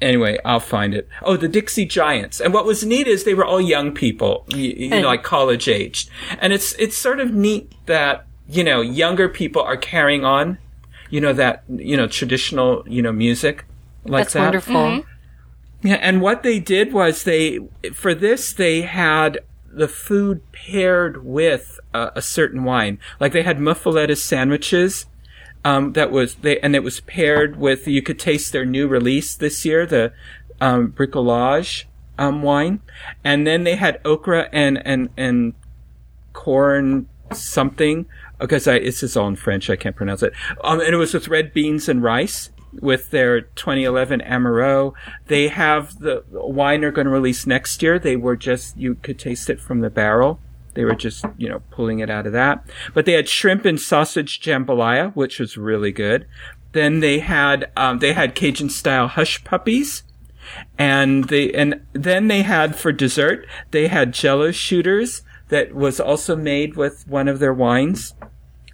[0.04, 3.44] anyway i'll find it oh the dixie giants and what was neat is they were
[3.44, 7.72] all young people you, you know like college aged and it's it's sort of neat
[7.86, 10.58] that you know younger people are carrying on
[11.10, 13.64] you know that you know traditional you know music
[14.04, 14.74] like That's that wonderful.
[14.74, 15.86] Mm-hmm.
[15.86, 17.60] yeah, and what they did was they,
[17.92, 22.98] for this, they had the food paired with a, a certain wine.
[23.18, 25.06] Like they had muffaletta sandwiches.
[25.64, 27.88] Um, that was they, and it was paired with.
[27.88, 30.12] You could taste their new release this year, the
[30.60, 31.84] um, bricolage
[32.18, 32.80] um, wine,
[33.22, 35.54] and then they had okra and and and
[36.32, 38.06] corn something
[38.38, 39.70] because I this is all in French.
[39.70, 40.32] I can't pronounce it.
[40.62, 42.50] Um, and it was with red beans and rice
[42.80, 44.94] with their 2011 Amaro.
[45.26, 47.98] They have the wine they're going to release next year.
[47.98, 50.40] They were just you could taste it from the barrel.
[50.74, 52.66] They were just you know pulling it out of that.
[52.92, 56.26] But they had shrimp and sausage jambalaya, which was really good.
[56.72, 60.02] Then they had um, they had Cajun style hush puppies
[60.78, 66.36] and they and then they had for dessert they had jello shooters that was also
[66.36, 68.14] made with one of their wines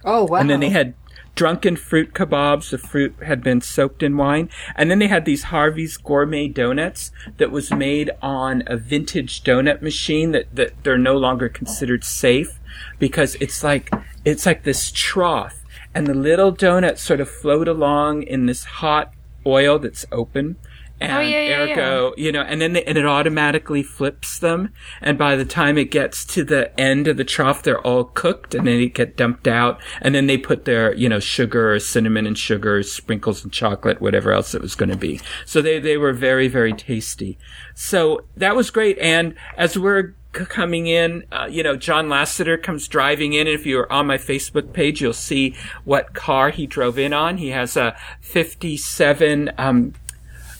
[0.03, 0.39] Oh wow.
[0.39, 0.93] and then they had
[1.35, 4.49] drunken fruit kebabs the fruit had been soaked in wine.
[4.75, 9.81] And then they had these harvey's gourmet donuts that was made on a vintage donut
[9.81, 12.59] machine that, that they're no longer considered safe
[12.99, 13.89] because it's like
[14.25, 15.57] it's like this trough.
[15.93, 19.13] And the little donuts sort of float along in this hot
[19.45, 20.57] oil that's open
[21.01, 24.71] and Oh, yeah, yeah, ergo, you know, and then they, and it automatically flips them.
[25.01, 28.53] And by the time it gets to the end of the trough, they're all cooked
[28.53, 29.81] and then they get dumped out.
[30.01, 34.31] And then they put their, you know, sugar cinnamon and sugar, sprinkles and chocolate, whatever
[34.31, 35.19] else it was going to be.
[35.45, 37.37] So they, they were very, very tasty.
[37.73, 38.97] So that was great.
[38.99, 43.47] And as we're c- coming in, uh, you know, John Lasseter comes driving in.
[43.47, 47.37] If you're on my Facebook page, you'll see what car he drove in on.
[47.37, 49.93] He has a 57, um,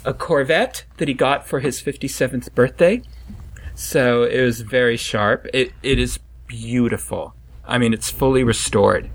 [0.05, 3.01] a Corvette that he got for his 57th birthday.
[3.75, 5.47] So it was very sharp.
[5.53, 7.33] It it is beautiful.
[7.65, 9.09] I mean, it's fully restored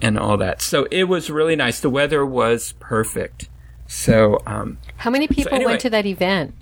[0.00, 0.62] and all that.
[0.62, 1.80] So it was really nice.
[1.80, 3.48] The weather was perfect.
[3.86, 5.72] So um, How many people anyway.
[5.72, 6.54] went to that event?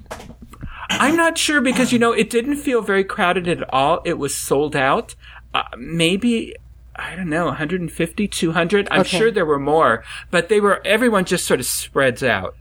[0.91, 4.01] I'm not sure because you know it didn't feel very crowded at all.
[4.05, 5.15] It was sold out.
[5.55, 6.55] Uh, maybe
[6.95, 8.89] I don't know, 150, 200.
[8.91, 9.19] I'm Okay.
[9.19, 12.57] sure there were more, but they were everyone just sort of spreads out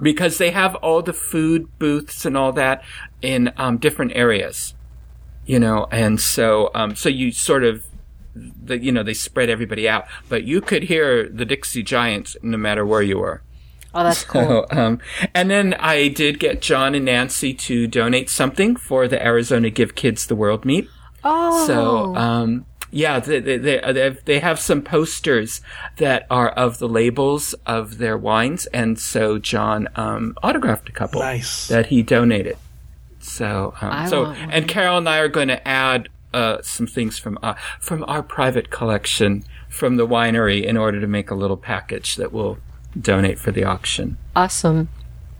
[0.00, 2.82] because they have all the food booths and all that
[3.22, 4.74] in um, different areas,
[5.46, 7.84] you know, and so um, so you sort of
[8.34, 12.56] the you know they spread everybody out, but you could hear the Dixie Giants no
[12.56, 13.42] matter where you were.
[13.92, 14.66] Oh, that's cool.
[14.70, 15.00] So, um,
[15.34, 19.96] and then I did get John and Nancy to donate something for the Arizona Give
[19.96, 20.88] Kids the World meet.
[21.24, 25.60] Oh, So, um, yeah, they, they, they, they have- they have some posters
[25.98, 28.66] that are of the labels of their wines.
[28.66, 31.68] And so John, um, autographed a couple Nice.
[31.68, 32.56] that he donated.
[33.20, 37.38] So, um, so, and Carol and I are going to add, uh, some things from,
[37.42, 42.16] uh, from our private collection from the winery in order to make a little package
[42.16, 42.58] that we'll
[43.00, 44.16] donate for the auction.
[44.34, 44.88] awesome.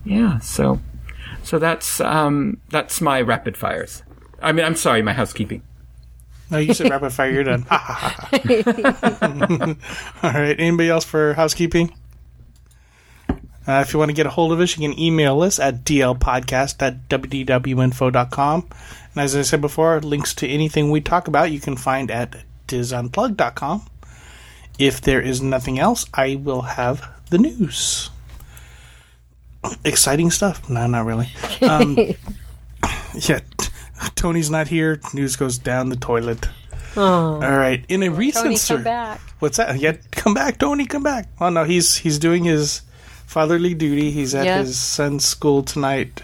[0.05, 0.79] yeah, so
[1.43, 4.03] so that's um that's my rapid fires.
[4.43, 5.63] I mean, I'm sorry, my housekeeping.
[6.51, 7.31] No, you said rapid fire.
[7.31, 7.65] You're done.
[10.23, 10.59] All right.
[10.59, 11.93] Anybody else for housekeeping?
[13.67, 15.85] Uh, if you want to get a hold of us, you can email us at
[15.85, 18.69] dlpodcast at wdwinfo.com.
[19.15, 22.37] And as I said before, links to anything we talk about you can find at
[22.67, 23.87] disunplug.com.
[24.79, 28.11] If there is nothing else, I will have the news.
[29.85, 30.69] Exciting stuff.
[30.71, 31.29] No, not really.
[31.61, 31.97] Um,
[33.15, 33.41] yeah,
[34.01, 35.01] Ah, Tony's not here.
[35.13, 36.49] News goes down the toilet.
[36.97, 37.03] Oh.
[37.35, 37.85] All right.
[37.89, 39.21] In a recent Tony, sur- come back.
[39.41, 39.79] What's that?
[39.79, 40.87] Yeah, come back, Tony.
[40.87, 41.29] Come back.
[41.41, 42.83] Oh no, he's he's doing his
[43.27, 44.11] fatherly duty.
[44.11, 44.59] He's at Yeah.
[44.59, 46.23] his son's school tonight,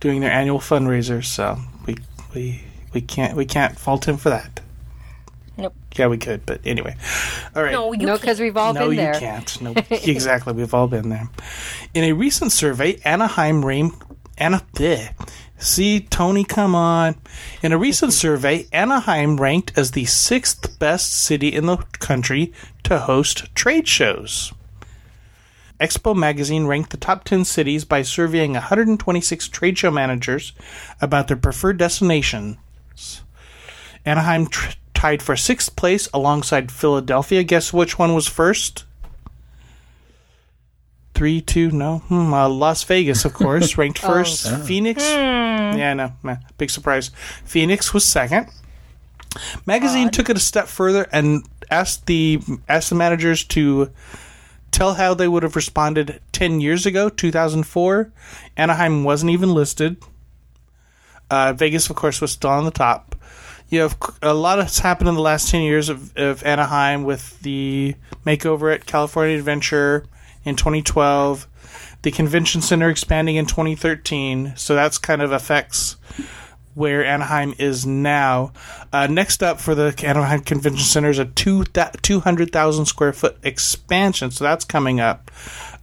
[0.00, 1.24] doing their annual fundraiser.
[1.24, 1.96] So we
[2.34, 2.62] we
[2.94, 4.60] we can't we can't fault him for that.
[5.58, 5.74] Nope.
[5.96, 6.96] Yeah, we could, but anyway.
[7.54, 7.72] All right.
[7.72, 9.60] No, you No, because we've all No, been you can't.
[9.60, 10.54] No, exactly.
[10.54, 11.28] We've all been there.
[11.92, 14.02] In a recent survey, Anaheim ranked
[14.38, 14.62] Anna.
[14.74, 15.12] bleh.
[15.62, 17.14] See, Tony, come on.
[17.62, 22.98] In a recent survey, Anaheim ranked as the sixth best city in the country to
[22.98, 24.52] host trade shows.
[25.78, 30.52] Expo magazine ranked the top 10 cities by surveying 126 trade show managers
[31.00, 32.56] about their preferred destinations.
[34.04, 34.48] Anaheim
[34.94, 37.44] tied for sixth place alongside Philadelphia.
[37.44, 38.84] Guess which one was first?
[41.22, 41.98] Three, two, no.
[42.08, 44.50] Hmm, uh, Las Vegas, of course, ranked first.
[44.64, 47.12] Phoenix, yeah, no, nah, big surprise.
[47.44, 48.48] Phoenix was second.
[49.64, 53.92] Magazine took it a step further and asked the asked the managers to
[54.72, 58.12] tell how they would have responded 10 years ago, 2004.
[58.56, 59.98] Anaheim wasn't even listed.
[61.30, 63.14] Uh, Vegas, of course, was still on the top.
[63.68, 63.90] You know,
[64.22, 67.94] a lot has happened in the last 10 years of, of Anaheim with the
[68.26, 70.08] makeover at California Adventure
[70.44, 71.48] in 2012,
[72.02, 74.54] the convention center expanding in 2013.
[74.56, 75.96] So that's kind of affects
[76.74, 78.52] where Anaheim is now.
[78.92, 84.30] Uh, next up for the Anaheim Convention Center is a two 200,000 square foot expansion.
[84.30, 85.30] So that's coming up.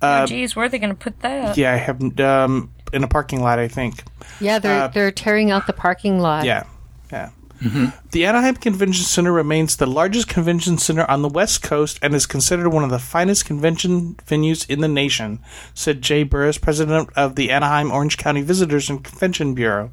[0.02, 1.58] oh, geez, where are they going to put that?
[1.58, 4.04] Yeah, I have um, in a parking lot, I think.
[4.40, 6.46] Yeah, they're Uh, they're tearing out the parking lot.
[6.46, 6.64] Yeah,
[7.12, 7.30] yeah.
[7.62, 7.88] Mm-hmm.
[8.12, 12.26] The Anaheim Convention Center remains the largest convention center on the West Coast and is
[12.26, 15.40] considered one of the finest convention venues in the nation,
[15.74, 19.92] said Jay Burress, president of the Anaheim Orange County Visitors and Convention Bureau.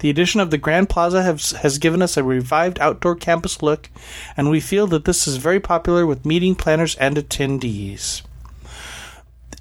[0.00, 3.90] The addition of the Grand Plaza has, has given us a revived outdoor campus look,
[4.36, 8.22] and we feel that this is very popular with meeting planners and attendees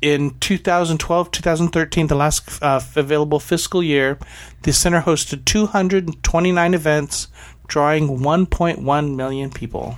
[0.03, 4.17] in 2012 2013 the last uh, available fiscal year
[4.63, 7.29] the center hosted 229 events
[7.67, 9.97] drawing 1.1 million people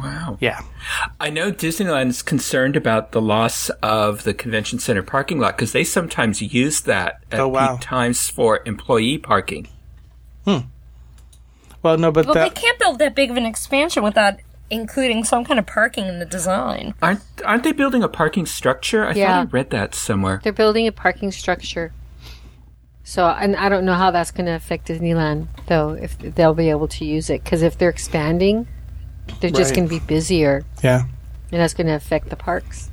[0.00, 0.36] Wow.
[0.40, 0.62] yeah
[1.20, 5.70] I know Disneyland is concerned about the loss of the convention center parking lot because
[5.72, 7.76] they sometimes use that at Oh, wow.
[7.76, 9.68] peak times for employee parking.
[10.44, 10.58] Hmm.
[11.84, 14.34] Well no but Well, that they can't build that big of an expansion without
[14.72, 16.94] including some kind of parking in the design.
[17.02, 19.06] Aren't aren't they building a parking structure?
[19.06, 19.26] I Yeah.
[19.44, 20.40] thought I read that somewhere.
[20.42, 21.92] They're building a parking structure.
[23.04, 26.70] So, and I don't know how that's going to affect Disneyland, though, if they'll be
[26.70, 27.42] able to use it.
[27.44, 28.66] Because if they're expanding,
[29.40, 29.76] they're just Right.
[29.76, 31.02] going to be busier, yeah
[31.50, 32.90] and that's going to affect the parks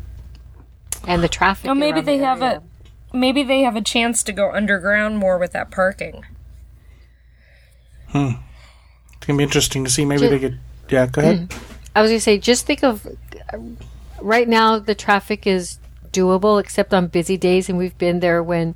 [1.07, 1.69] and the traffic.
[1.71, 2.61] Oh, maybe they the have a
[3.13, 6.25] maybe they have a chance to go underground more with that parking.
[8.09, 8.31] Hmm.
[9.15, 11.53] It's gonna be interesting to see maybe they could yeah go ahead
[11.95, 13.05] I was going to say, just think of
[14.21, 15.79] right now the traffic is
[16.13, 18.75] doable, except on busy days, and we've been there when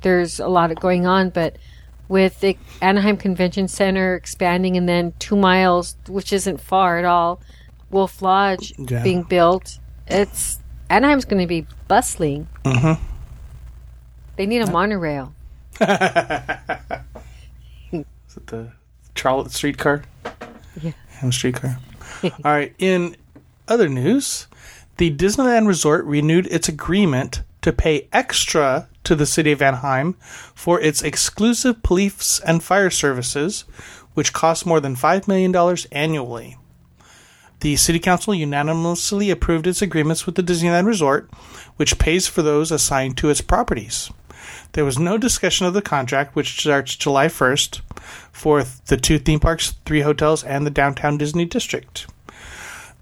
[0.00, 1.28] there's a lot of going on.
[1.28, 1.56] But
[2.08, 7.40] with the Anaheim Convention Center expanding, and then two miles, which isn't far at all,
[7.90, 9.02] Wolf Lodge Yeah.
[9.04, 10.58] being built, it's
[10.90, 12.48] Anaheim's going to be bustling.
[12.64, 13.00] Mm-hmm.
[14.36, 15.34] They need a monorail.
[15.80, 15.86] Is
[18.36, 18.72] it the
[19.14, 20.02] Charlotte streetcar
[20.80, 20.92] Yeah.
[21.32, 21.78] Streetcar
[22.22, 23.16] all right in
[23.68, 24.46] other news
[24.96, 30.14] the disneyland resort renewed its agreement to pay extra to the city of anaheim
[30.54, 33.62] for its exclusive police and fire services
[34.14, 36.56] which cost more than $5 million annually
[37.64, 41.30] the City Council unanimously approved its agreements with the Disneyland Resort,
[41.76, 44.10] which pays for those assigned to its properties.
[44.74, 47.80] There was no discussion of the contract, which starts July 1st
[48.32, 52.08] for the two theme parks, three hotels, and the downtown Disney district.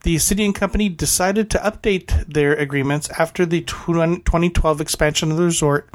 [0.02, 5.44] The city and company decided to update their agreements after the 2012 expansion of the
[5.44, 5.88] resort.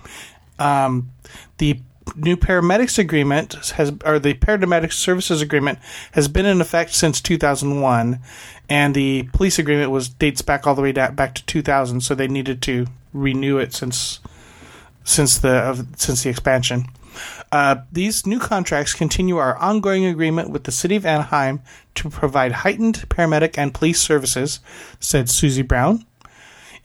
[0.58, 1.12] Um,
[1.60, 1.80] the
[2.16, 5.78] new paramedics agreement has, or the paramedic services agreement
[6.14, 8.20] has been in effect since 2001,
[8.68, 12.02] and the police agreement was dates back all the way back to 2000.
[12.02, 14.22] So they needed to renew it since
[15.08, 16.86] since the of, since the expansion.
[17.52, 21.62] Uh, these new contracts continue our ongoing agreement with the City of Anaheim
[21.96, 24.60] to provide heightened paramedic and police services,
[25.00, 26.06] said Suzi Brown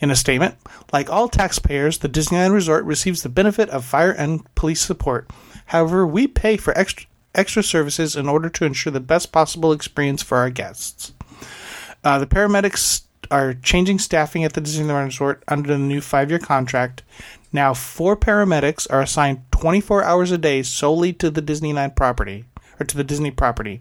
[0.01, 0.57] in a statement.
[0.93, 5.29] Like all taxpayers, the Disneyland Resort receives the benefit of fire and police support.
[5.67, 10.23] However, we pay for extra, extra services in order to ensure the best possible experience
[10.23, 11.13] for our guests.
[12.05, 16.39] Uh, the paramedics are changing staffing at the Disneyland Resort under the new five year
[16.39, 17.03] contract.
[17.53, 22.45] Now, four paramedics are assigned 24 hours a day solely to the Disneyland property,
[22.81, 23.81] or to the Disney property.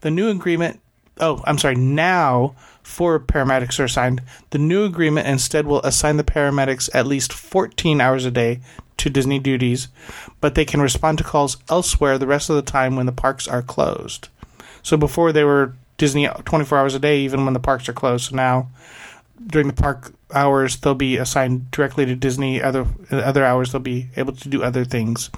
[0.00, 0.80] The new agreement,
[1.20, 4.22] oh, I'm sorry, now four paramedics are assigned.
[4.50, 8.60] The new agreement instead will assign the paramedics at least 14 hours a day
[8.98, 9.88] to Disney duties,
[10.40, 13.46] but they can respond to calls elsewhere the rest of the time when the parks
[13.46, 14.28] are closed.
[14.82, 18.30] So before they were Disney 24 hours a day, even when the parks are closed.
[18.30, 18.68] So now,
[19.46, 22.60] during the park hours, they'll be assigned directly to Disney.
[22.62, 25.30] Other other hours, they'll be able to do other things.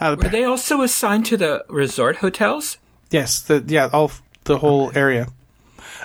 [0.00, 2.78] Uh, Were they also assigned to the resort hotels?
[3.10, 4.10] yes, the yeah, all
[4.44, 5.28] the whole area.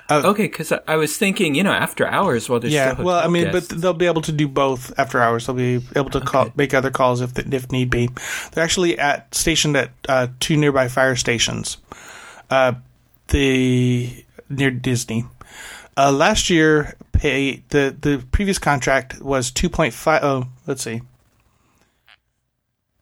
[0.09, 3.27] Okay, because I, I was thinking, you know, after hours, well, there's Yeah, well, I
[3.27, 3.69] mean, guests.
[3.69, 5.45] but they'll be able to do both after hours.
[5.45, 8.09] They'll be able to call, make other calls if if need be.
[8.51, 11.77] They're actually at stationed at uh, two nearby fire stations.
[12.49, 12.73] Uh,
[13.29, 15.25] the near Disney.
[15.95, 20.23] Uh, last year, pay the the previous contract was two point five.
[20.23, 21.01] Oh, let's see.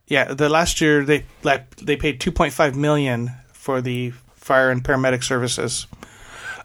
[0.07, 4.71] Yeah, the last year they like they paid two point five million for the fire
[4.71, 5.87] and paramedic services.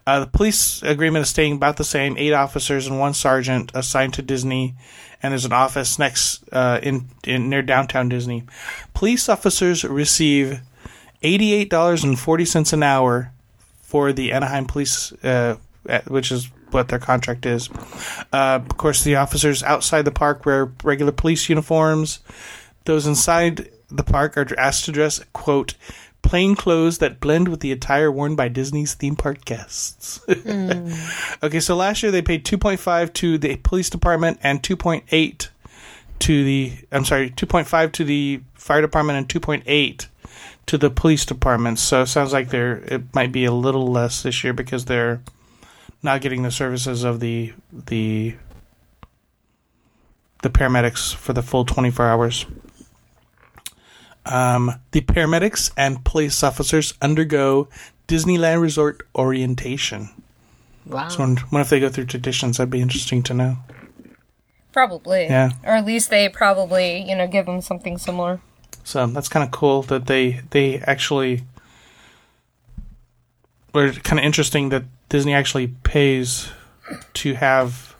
[0.07, 4.15] Uh, the police agreement is staying about the same: eight officers and one sergeant assigned
[4.15, 4.75] to Disney,
[5.23, 8.43] and there's an office next uh, in, in near downtown Disney.
[8.95, 10.61] Police officers receive
[11.23, 13.31] eighty-eight dollars and forty cents an hour
[13.81, 15.57] for the Anaheim Police, uh,
[16.07, 17.71] which is what their contract is.
[18.33, 22.21] Uh, of course, the officers outside the park wear regular police uniforms.
[22.85, 25.75] Those inside the park are asked to dress, quote,
[26.23, 30.21] plain clothes that blend with the attire worn by Disney's theme park guests.
[31.43, 35.49] okay, so last year they paid 2.5 to the police department and 2.8
[36.21, 40.07] to the I'm sorry, 2.5 to the fire department and 2.8
[40.67, 41.79] to the police department.
[41.79, 45.21] So it sounds like they're it might be a little less this year because they're
[46.05, 48.37] not getting the services of the the
[50.43, 52.47] the paramedics for the full 24 hours.
[54.27, 57.69] Um, the paramedics and police officers undergo
[58.07, 60.11] Disneyland Resort orientation.
[60.87, 61.09] Wow.
[61.09, 62.59] So, I wonder if they go through traditions.
[62.59, 63.57] That'd be interesting to know.
[64.73, 65.25] Probably.
[65.25, 65.53] Yeah.
[65.63, 68.41] Or at least they probably, you know, give them something similar.
[68.83, 71.45] So that's kind of cool that they they actually.
[73.73, 76.49] Or kind of interesting that Disney actually pays
[77.23, 77.95] to have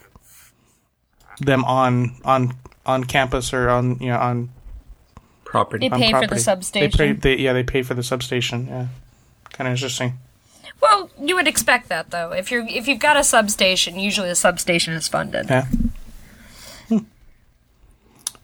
[1.39, 4.51] them on on on campus or on you know on
[5.45, 5.89] property.
[5.89, 6.91] They on pay for the substation.
[6.99, 8.67] They pay, they, yeah, they pay for the substation.
[8.67, 8.87] Yeah,
[9.53, 10.15] kind of interesting.
[10.83, 12.33] Well, you would expect that though.
[12.33, 15.49] If you're if you've got a substation, usually the substation is funded.
[15.49, 15.67] Yeah.
[16.89, 16.99] Hmm.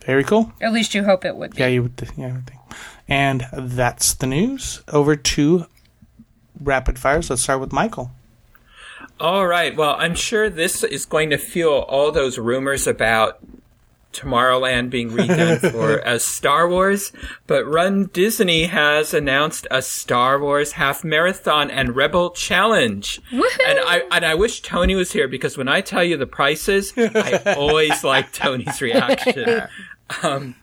[0.06, 0.52] Very cool.
[0.60, 1.60] At least you hope it would be.
[1.62, 1.96] Yeah, you would.
[1.96, 2.60] th- Yeah, I would think.
[3.08, 4.80] And that's the news.
[4.86, 5.66] Over to
[6.60, 7.30] rapid fires.
[7.30, 8.12] Let's start with Michael.
[9.20, 9.76] All right.
[9.76, 13.38] Well, I'm sure this is going to fuel all those rumors about
[14.12, 17.12] Tomorrowland being redone for as Star Wars.
[17.46, 23.20] But Run Disney has announced a Star Wars half marathon and Rebel challenge.
[23.30, 26.92] And I and I wish Tony was here because when I tell you the prices,
[26.96, 29.62] I always like Tony's reaction.
[30.24, 30.56] Um,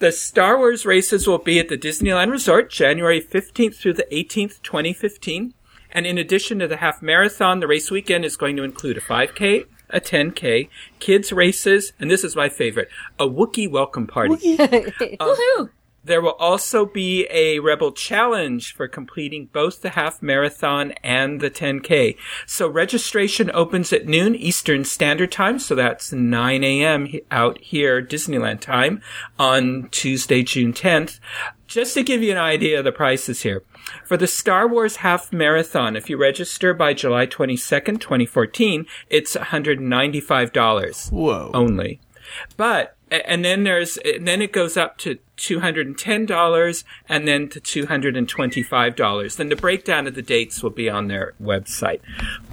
[0.00, 4.60] the Star Wars races will be at the Disneyland Resort January 15th through the 18th,
[4.62, 5.54] 2015.
[5.90, 9.00] And in addition to the half marathon, the race weekend is going to include a
[9.00, 14.58] 5K, a 10K, kids races, and this is my favorite, a Wookiee welcome party.
[14.58, 15.70] Um, Woohoo!
[16.04, 21.50] There will also be a Rebel Challenge for completing both the half marathon and the
[21.50, 22.16] 10K.
[22.46, 27.08] So registration opens at noon Eastern Standard Time, so that's 9 a.m.
[27.30, 29.02] out here Disneyland time
[29.38, 31.20] on Tuesday, June 10th.
[31.66, 33.62] Just to give you an idea of the prices here.
[34.04, 41.12] For the Star Wars Half Marathon, if you register by July 22nd, 2014, it's $195
[41.12, 41.50] Whoa.
[41.54, 42.00] only.
[42.56, 46.84] But and then there's and then it goes up to two hundred and ten dollars
[47.08, 49.36] and then to two hundred and twenty five dollars.
[49.36, 52.00] Then the breakdown of the dates will be on their website.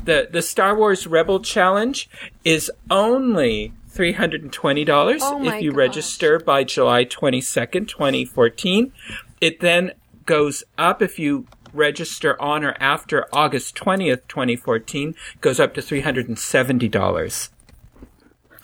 [0.06, 2.10] The the Star Wars Rebel Challenge
[2.46, 5.78] is only $320 Oh if you gosh.
[5.78, 8.92] register by July 22nd, 2014.
[9.42, 9.94] It then
[10.26, 17.49] goes up if you register on or after August 20th, 2014, goes up to $370.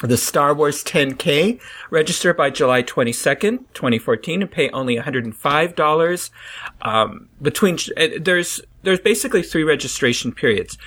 [0.02, 6.30] The Star Wars 10K, register by July 22nd, 2014, and pay only $105.
[6.82, 10.78] Um, between, uh, there's, there's basically three registration periods.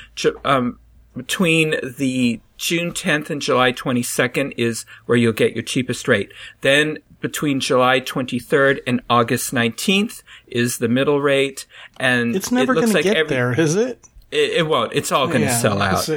[0.44, 0.80] Um,
[1.16, 6.32] between the June 10th and July 22nd is where you'll get your cheapest rate.
[6.62, 11.66] Then between July 23rd and August 19th is the middle rate.
[11.99, 14.07] And It's never it going like to get every- there, is it?
[14.30, 14.92] It, it won't.
[14.92, 16.09] It's all going to Yeah, sell out.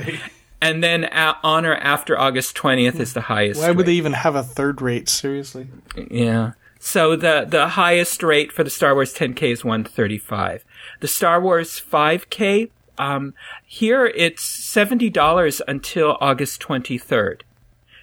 [0.62, 3.60] And then a- on or after August 20th is the highest.
[3.62, 3.86] Why would rate.
[3.86, 5.08] they even have a third rate?
[5.08, 5.68] Seriously.
[6.10, 6.54] Yeah.
[6.80, 10.64] So the the highest rate for the Star Wars 10K is 135.
[11.00, 13.34] The Star Wars 5K, um,
[13.66, 17.42] here it's seventy dollars until August 23rd.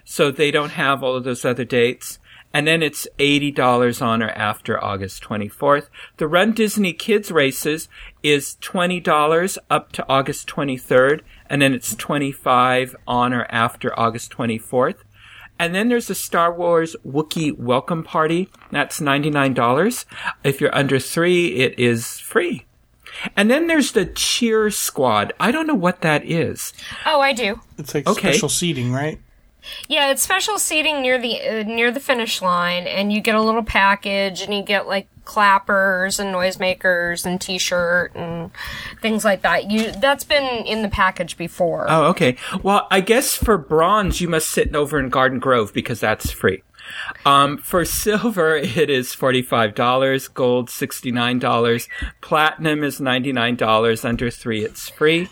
[0.05, 2.19] So they don't have all of those other dates.
[2.55, 5.89] And then it's $80 on or after August 24th.
[6.19, 7.89] The Run Disney Kids races
[8.23, 11.21] is $20 up to August 23rd.
[11.51, 14.99] And then it's 25 on or after August 24th.
[15.59, 18.49] And then there's the Star Wars Wookiee Welcome Party.
[18.71, 20.05] That's $99.
[20.45, 22.67] If you're under three, it is free.
[23.37, 25.33] And then there's the Cheer Squad.
[25.39, 26.73] I don't know what that is.
[27.07, 27.61] Oh, I do.
[27.79, 28.33] It's like Okay.
[28.33, 29.21] special seating, right?
[29.89, 33.43] Yeah, it's special seating near the uh, near the finish line, and you get a
[33.43, 38.51] little package, and you get like clappers and noisemakers and T-shirt and
[39.01, 39.71] things like that.
[39.71, 41.87] You that's been in the package before.
[41.89, 42.37] Oh, okay.
[42.63, 46.63] Well, I guess for bronze, you must sit over in Garden Grove because that's free.
[47.25, 51.89] Um, for silver, it is $45, gold $69,
[52.21, 55.29] platinum is $99, under three, it's free.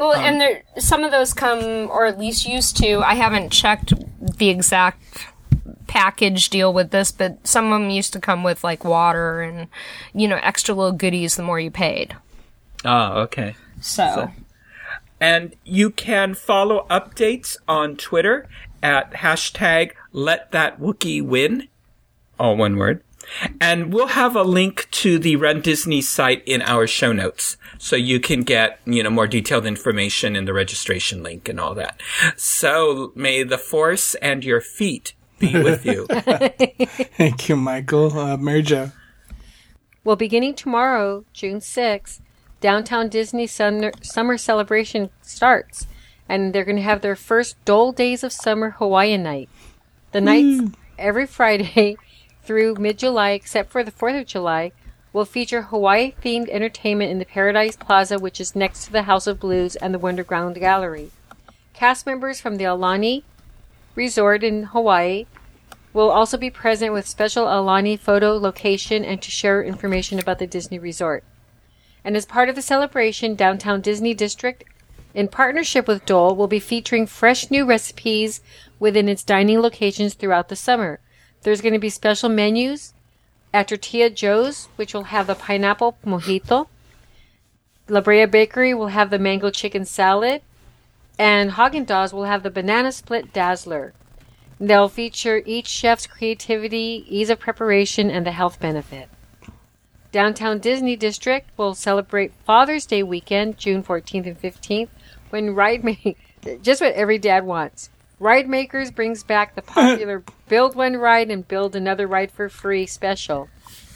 [0.00, 3.00] Well, Um, and there some of those come, or at least used to.
[3.00, 5.28] I haven't checked the exact
[5.86, 9.68] package deal with this, but some of them used to come with like water and
[10.14, 12.16] you know extra little goodies the more you paid.
[12.82, 13.56] Oh, okay.
[13.82, 14.30] So,
[15.20, 18.48] And you can follow updates on Twitter
[18.82, 21.68] at hashtag let that Wookiee win.
[22.38, 23.02] All one word.
[23.60, 27.56] And we'll have a link to the Run Disney site in our show notes.
[27.78, 31.74] So you can get, you know, more detailed information in the registration link and all
[31.74, 32.00] that.
[32.36, 36.06] So may the force and your feet be with you.
[37.16, 38.18] Thank you, Michael.
[38.18, 38.92] Uh, Mary Jo.
[40.04, 42.20] Well, beginning tomorrow, June 6th,
[42.60, 45.86] Downtown Disney Summer, summer Celebration starts.
[46.28, 49.48] And they're going to have their first Dole Days of Summer Hawaiian Night.
[50.12, 51.96] The nights every Friday
[52.50, 54.72] through mid July, except for the 4th of July,
[55.12, 59.28] will feature Hawaii themed entertainment in the Paradise Plaza, which is next to the House
[59.28, 61.12] of Blues and the Wonderground Gallery.
[61.74, 63.22] Cast members from the Aulani
[63.94, 65.26] Resort in Hawaii
[65.92, 70.46] will also be present with special Aulani photo location and to share information about the
[70.48, 71.22] Disney Resort.
[72.02, 74.64] And as part of the celebration, Downtown Disney District,
[75.14, 78.40] in partnership with Dole, will be featuring fresh new recipes
[78.80, 80.98] within its dining locations throughout the summer.
[81.42, 82.92] There's going to be special menus
[83.52, 86.68] at Tortilla Joe's, which will have the pineapple mojito.
[87.88, 90.42] La Brea Bakery will have the mango chicken salad.
[91.18, 93.92] And Haagen Dazs will have the banana split dazzler.
[94.58, 99.08] They'll feature each chef's creativity, ease of preparation, and the health benefit.
[100.12, 104.88] Downtown Disney District will celebrate Father's Day weekend, June 14th and 15th,
[105.30, 106.12] when Ride Ma-
[106.62, 107.90] just what every dad wants.
[108.20, 113.48] Ridemakerz brings back the popular Build One Ride and Build Another Ride for Free special.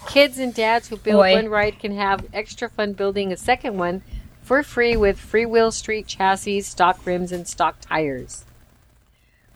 [0.07, 1.35] Kids and dads who build Boy.
[1.35, 4.03] one ride can have extra fun building a second one
[4.43, 8.45] for free with Freewheel Street chassis, stock rims, and stock tires.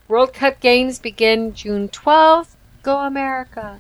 [0.07, 2.57] World Cup games begin June 12th.
[2.83, 3.79] Go America!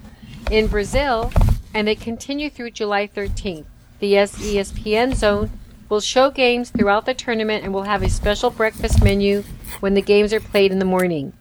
[0.50, 1.32] In Brazil,
[1.74, 3.64] and they continue through July 13th.
[3.98, 5.50] The ESPN zone
[5.88, 9.42] will show games throughout the tournament and will have a special breakfast menu
[9.80, 11.32] when the games are played in the morning,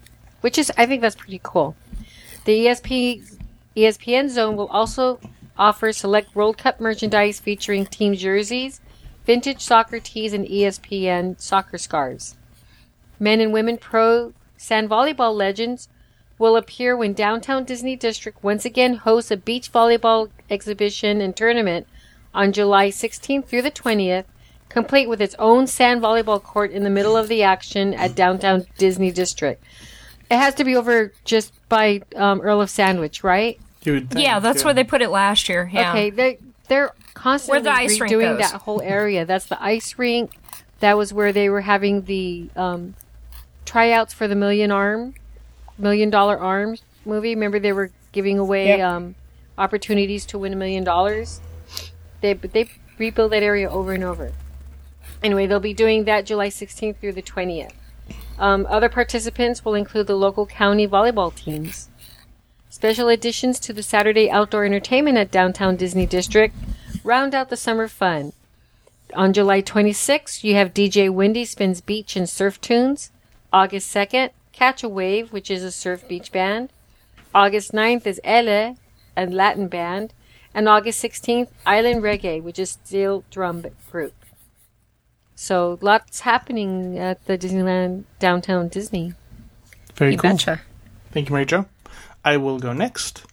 [0.41, 1.75] which is, I think that's pretty cool.
[2.45, 3.39] The ESP,
[3.75, 5.19] ESPN zone will also
[5.57, 8.80] offer select World Cup merchandise featuring team jerseys,
[9.25, 12.36] vintage soccer tees, and ESPN soccer scarves.
[13.19, 15.89] Men and women pro sand volleyball legends
[16.39, 21.88] will appear when Downtown Disney District once again hosts a beach volleyball exhibition and tournament
[22.34, 24.25] on July 16th through the 20th,
[24.70, 28.65] complete with its own sand volleyball court in the middle of the action at Downtown
[28.78, 29.63] Disney District.
[30.30, 33.59] It has to be over just by um, Earl of Sandwich, right?
[33.82, 35.70] Think, yeah, that's where they put it last year.
[35.72, 35.91] Yeah.
[35.91, 39.26] Okay, they they're constantly Where the ice redoing that whole area.
[39.26, 40.32] That's the ice rink.
[40.82, 42.95] That was where they were having the um,
[43.65, 45.13] tryouts for the Million Arm
[45.78, 47.34] Million Dollar Arms movie.
[47.34, 48.80] Remember they were giving away Yep.
[48.82, 49.15] um,
[49.57, 51.39] opportunities to win a million dollars.
[52.22, 54.34] They but they rebuild that area over and over.
[55.24, 57.72] Anyway, they'll be doing that July 16th through the 20th.
[58.39, 61.89] Um, other participants will include the local county volleyball teams.
[62.70, 66.53] Special additions to the Saturday outdoor entertainment at Downtown Disney District
[67.03, 68.34] round out the summer fun.
[69.15, 73.09] On July 26th, you have DJ Wendy spins beach and surf tunes.
[73.51, 76.72] August 2nd, Catch a Wave, which is a surf beach band.
[77.34, 78.76] August 9th is Elle,
[79.15, 80.13] a Latin band.
[80.53, 84.13] And August 16th, Island Reggae, which is steel drum group.
[85.39, 89.13] So lots happening at the Disneyland Downtown Disney.
[89.93, 90.31] Very You cool.
[90.31, 90.61] betcha.
[91.11, 91.67] Thank you, Mary Jo.
[92.25, 93.23] I will go next.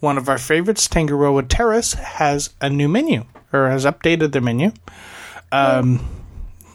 [0.00, 4.72] One of our favorites, Tangaroa Terrace, has a new menu or has updated their menu.
[5.52, 6.04] Um,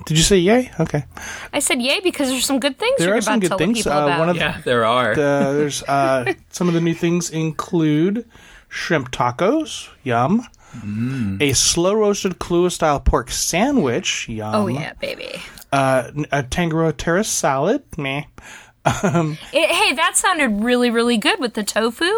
[0.05, 0.71] did you say yay?
[0.79, 1.03] Okay.
[1.51, 3.57] I said yay because there's some good things There you're are about some to good
[3.57, 3.85] things.
[3.85, 5.11] Uh, one of the- there are.
[5.11, 8.25] Uh, there's uh, some of the new things include
[8.69, 10.47] shrimp tacos, yum.
[11.41, 14.55] A slow roasted Kalua style pork sandwich, yum.
[14.55, 15.41] oh yeah, baby.
[15.71, 18.23] Uh, n- a Tangaroa Terrace salad, meh.
[18.85, 22.09] It, hey, that sounded really, really good with the tofu.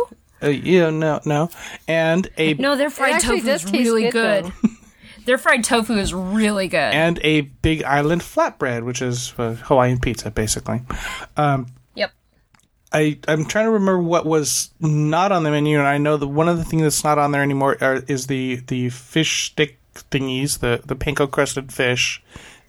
[0.41, 1.49] Uh, yeah, no, no.
[1.87, 4.71] And a No, their fried tofu is really good, good.
[5.25, 6.77] their fried tofu is really good.
[6.93, 10.81] and a Big Island flatbread, which is uh, Hawaiian pizza, basically.
[11.37, 11.65] yep.
[12.93, 16.27] I I'm trying to remember what was not on the menu, and I know that
[16.27, 19.79] one of the things that's not on there anymore are, is the the fish stick
[20.11, 22.21] thingies, the the panko crusted fish.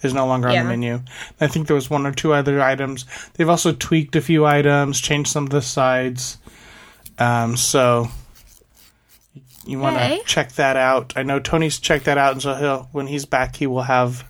[0.02, 1.00] Is no longer on the menu.
[1.40, 3.06] I think there was one or two other items.
[3.34, 6.36] They've also tweaked a few items, changed some of the sides.
[7.18, 8.08] Um, so
[9.64, 10.20] you want to Hey.
[10.26, 11.14] check that out.
[11.16, 14.24] I know Tony's checked that out, and so he'll when he's back, he will have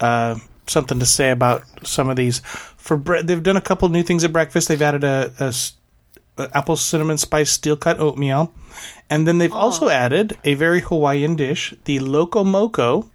[0.00, 0.36] uh,
[0.66, 2.42] something to say about some of these.
[2.82, 4.66] For bre- they've done a couple new things at breakfast.
[4.66, 5.74] They've added a, a s-
[6.36, 8.52] a apple cinnamon spice steel cut oatmeal,
[9.08, 9.56] and then they've oh.
[9.56, 13.08] also added a very Hawaiian dish, the loco moco,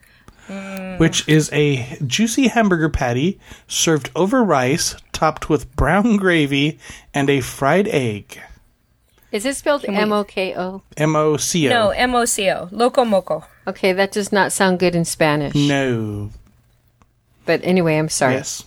[0.48, 0.98] mm.
[1.00, 6.80] which is a juicy hamburger patty served over rice, topped with brown gravy
[7.14, 8.40] and a fried egg.
[9.34, 10.82] Is it spelled M O K O?
[10.96, 11.70] M O C O.
[11.70, 12.70] No, M O C O.
[12.72, 13.44] Loco Moco.
[13.68, 15.54] Okay, that does not sound good in Spanish.
[15.54, 16.32] No.
[17.46, 18.36] But anyway, I'm sorry.
[18.36, 18.64] Yes.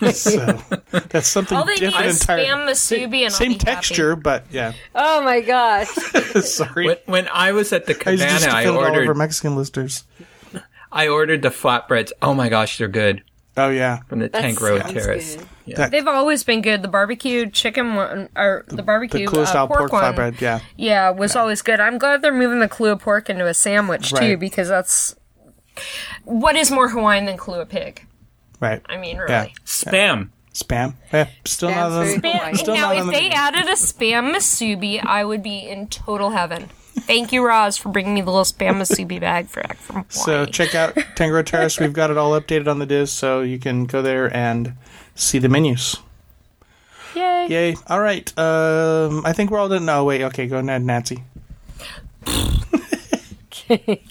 [0.02, 0.10] Yeah.
[0.12, 0.62] so
[1.08, 2.46] that's something All they need different is entirely.
[2.46, 3.64] spam musubi and I'll Same be happy.
[3.64, 4.72] texture, but yeah.
[4.94, 5.88] Oh my gosh.
[6.42, 6.86] Sorry.
[6.86, 9.16] When, when I was at the I was just I offend all of our ordered
[9.16, 10.04] Mexican listeners.
[10.92, 12.12] I ordered the flatbreads.
[12.22, 13.22] Oh my gosh, they're good
[13.56, 13.98] Oh yeah.
[14.08, 15.36] from the That Tangaroa Terrace.
[15.36, 15.46] good.
[15.66, 15.88] Yeah.
[15.88, 16.82] They've always been good.
[16.82, 20.40] The barbecue chicken one, or the The barbecue Kalua uh, style pork, pork, one, flatbread,
[20.40, 20.60] yeah.
[20.76, 21.78] yeah, was always good.
[21.78, 25.14] I'm glad they're moving the Kalua pork into a sandwich too, because that's
[26.24, 28.04] what is more Hawaiian than Kalua pig.
[28.60, 28.82] Right.
[28.88, 29.40] I mean, Yeah.
[29.40, 29.54] really.
[29.64, 30.28] Spam.
[30.54, 30.94] Spam.
[31.12, 31.28] Yeah.
[31.44, 33.30] Still not Spam's on very the, still now, not if on they menu.
[33.34, 36.68] added a spam musubi, I would be in total heaven.
[37.00, 40.10] Thank you, Roz, for bringing me the little spam musubi bag for from Hawaii.
[40.10, 41.78] So check out Tangaroa Terrace.
[41.80, 44.74] We've got it all updated on the Diz, so you can go there and
[45.14, 45.96] see the menus.
[47.14, 47.46] Yay!
[47.48, 47.76] Yay!
[47.88, 48.36] All right.
[48.38, 49.84] Um, I think we're all done.
[49.86, 50.22] No, wait.
[50.22, 51.24] Okay, go ahead, Nancy.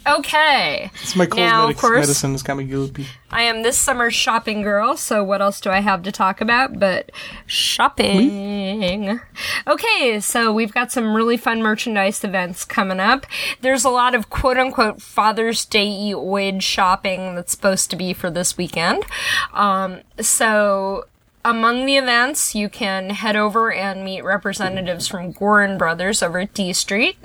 [0.07, 3.05] Okay, It's my cold Now, of course- medicine has kind of goopy.
[3.31, 6.79] I am this summer's shopping girl, so what else do I have to talk about
[6.79, 7.11] but
[7.45, 9.19] shopping?
[9.67, 13.25] Okay, so we've got some really fun merchandise events coming up.
[13.61, 18.29] There's a lot of quote unquote Father's Day oid shopping that's supposed to be for
[18.31, 19.03] this weekend.
[19.53, 21.05] Um, so
[21.45, 26.53] among the events, you can head over and meet representatives from Goorin Brothers over at
[26.53, 27.17] D Street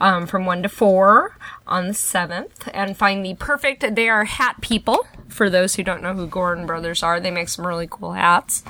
[0.00, 4.60] um, from 1 to 4 on the 7th and find the perfect, they are hat
[4.60, 5.06] people.
[5.28, 8.62] For those who don't know who Goorin Brothers are, they make some really cool hats.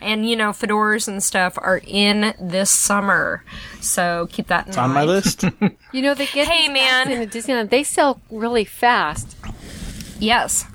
[0.00, 3.42] And, you know, fedoras and stuff are in this summer.
[3.80, 5.44] So keep that in It's on my list.
[5.92, 7.22] You know, they get Hey, these hats man.
[7.22, 7.70] in Disneyland.
[7.70, 9.36] They sell really fast.
[10.18, 10.66] Yes.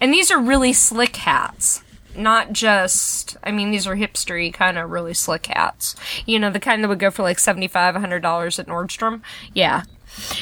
[0.00, 1.82] And these are really slick hats.
[2.16, 5.94] Not just, I mean, these are hipstery kind of really slick hats.
[6.26, 9.22] You know, the kind that would go for like $75, $100 at Nordstrom.
[9.54, 9.84] Yeah.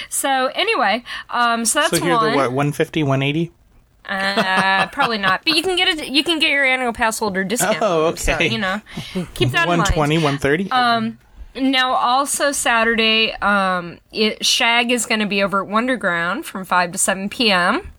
[0.08, 2.24] So anyway, um, so that's so here one.
[2.24, 3.52] they're what 150, 180?
[4.08, 5.44] Uh, probably not.
[5.44, 6.08] But you can get it.
[6.08, 7.78] You can get your annual pass holder discount.
[7.80, 8.48] Oh, So, okay.
[8.48, 8.80] you know,
[9.34, 9.90] keep that in mind.
[9.96, 10.70] 120, 130?
[10.70, 11.18] Um,
[11.56, 16.92] Now, also Saturday, um, it, Shag is going to be over at Wonderground from 5
[16.92, 17.90] to 7 p.m.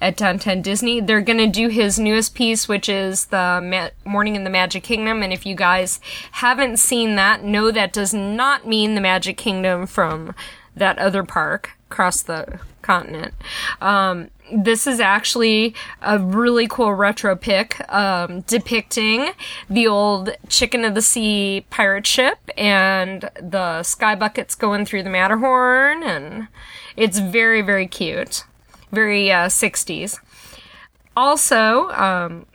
[0.00, 1.00] at Downtown Disney.
[1.00, 4.82] They're going to do his newest piece, which is the Ma- Morning in the Magic
[4.82, 5.22] Kingdom.
[5.22, 6.00] And if you guys
[6.32, 10.34] haven't seen that, no, that does not mean the Magic Kingdom from
[10.76, 13.34] that other park across the continent.
[13.80, 19.30] Um, this is actually a really cool retro pic um, depicting
[19.70, 25.10] the old Chicken of the Sea pirate ship and the sky buckets going through the
[25.10, 26.48] Matterhorn, and
[26.96, 28.44] it's very, very cute.
[28.90, 30.18] Very uh, 60s.
[31.16, 32.46] Also, um,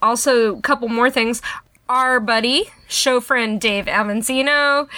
[0.00, 1.40] also, a couple more things.
[1.92, 4.88] Our buddy, show friend Dave Avanzino,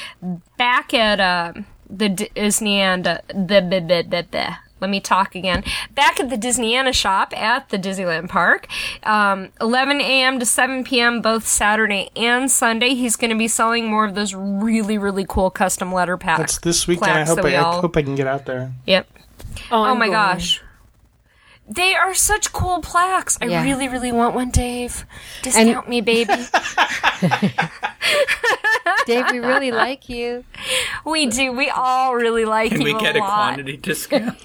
[0.57, 1.55] back at uh,
[1.91, 5.65] the Disneyland, the, the, the, the, the let me talk again.
[5.97, 8.69] Back at the Disneyana shop at the Disneyland Park,
[9.03, 10.39] um, 11 a.m.
[10.39, 11.21] to 7 p.m.
[11.21, 12.91] both Saturday and Sunday.
[12.91, 16.39] He's going to be selling more of those really, really cool custom letter packs.
[16.39, 17.11] That's this weekend.
[17.11, 18.73] I hope I, we I hope I can get out there.
[18.87, 19.09] Yep.
[19.73, 20.13] Oh, Oh my going.
[20.13, 20.63] gosh.
[21.69, 23.39] They are such cool plaques.
[23.41, 23.63] I Yeah.
[23.63, 25.07] really, really want one, Dave.
[25.43, 26.33] Discount me, baby.
[29.07, 30.45] Dave, we really like you.
[31.07, 31.53] we do.
[31.53, 33.55] We all really like Can you we get a lot.
[33.55, 34.39] quantity discount?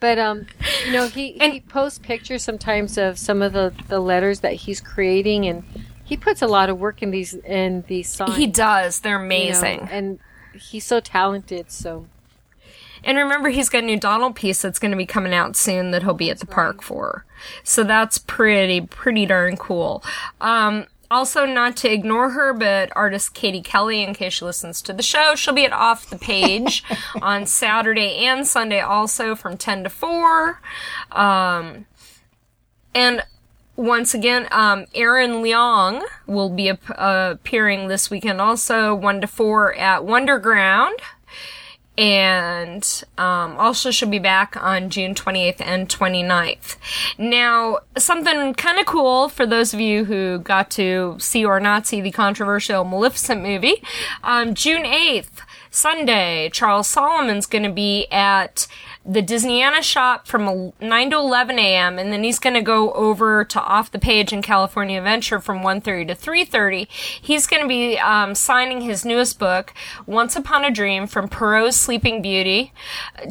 [0.00, 0.46] But um,
[0.86, 4.52] you know, he and, he posts pictures sometimes of some of the the letters that
[4.52, 5.64] he's creating, and
[6.04, 8.36] he puts a lot of work in these in these songs.
[8.36, 9.00] He does.
[9.00, 9.88] They're you know, amazing.
[9.90, 10.20] and
[10.54, 11.72] he's so talented.
[11.72, 12.06] So
[13.08, 15.92] And remember, he's got a new Donald piece that's going to be coming out soon
[15.92, 17.24] that he'll be at the park for.
[17.64, 20.04] So that's pretty, pretty darn cool.
[20.42, 24.92] Um, also, not to ignore her, but artist Katie Kelly, in case she listens to
[24.92, 26.84] the show, she'll be at Off the Page
[27.22, 30.60] on Saturday and Sunday also from 10 to 4.
[31.10, 31.86] Um,
[32.94, 33.22] and
[33.74, 39.26] once again, um, Aaron Leong will be ap- uh, appearing this weekend also, 1 to
[39.26, 40.98] 4 at Wonderground
[41.98, 46.76] and um, also she'll be back on June 28th and 29th.
[47.18, 51.88] Now, something kind of cool for those of you who got to see or not
[51.88, 53.82] see the controversial Maleficent movie.
[54.22, 55.40] Um, June 8th,
[55.72, 58.68] Sunday, Charles Solomon's going to be at
[59.08, 61.98] the Disneyana shop from 9 to 11 a.m.
[61.98, 65.60] and then he's going to go over to Off the Page in California Adventure from
[65.60, 66.86] 1.30 to 3.30.
[66.90, 69.72] He's going to be um, signing his newest book,
[70.04, 72.74] Once Upon a Dream, from Perrault's Sleeping Beauty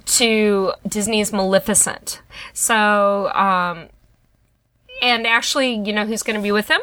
[0.06, 2.24] to Disney's Maleficent.
[2.54, 3.90] So, um,
[5.04, 6.82] and actually, you know who's going to be with him?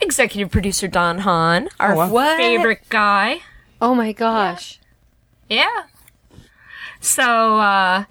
[0.00, 2.10] Executive producer Don Hahn, our wow.
[2.10, 2.36] What?
[2.36, 3.38] favorite guy.
[3.80, 4.80] oh my gosh,
[5.48, 5.84] Yeah.
[7.04, 8.04] So uh,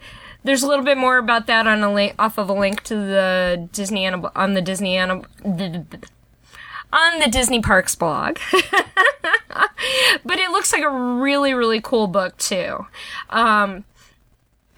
[0.44, 2.96] there's a little bit more about that on a link off of a link to
[2.96, 8.38] the Disney Anim- on the Disney Anim- on the Disney Parks blog.
[8.52, 12.86] but it looks like a really really cool book too.
[13.30, 13.84] Um,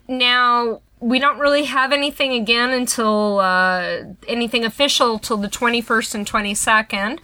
[0.07, 6.25] now we don't really have anything again until uh, anything official till the 21st and
[6.25, 7.19] 22nd.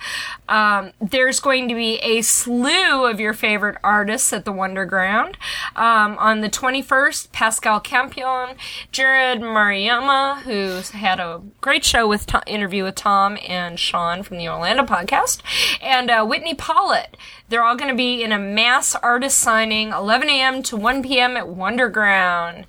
[0.49, 5.35] Um, there's going to be a slew of your favorite artists at the Wonderground.
[5.75, 8.57] Um, on the 21st, Pascal Campion,
[8.91, 14.37] Jerrod Maruyama, who had a great show with Tom, interview with Tom and Sean from
[14.37, 15.41] the Orlando podcast,
[15.81, 17.15] and uh, Whitney Pollett.
[17.51, 20.63] They're all going to be in a mass artist signing, 11 a.m.
[20.63, 21.35] to 1 p.m.
[21.35, 22.63] at Wonderground,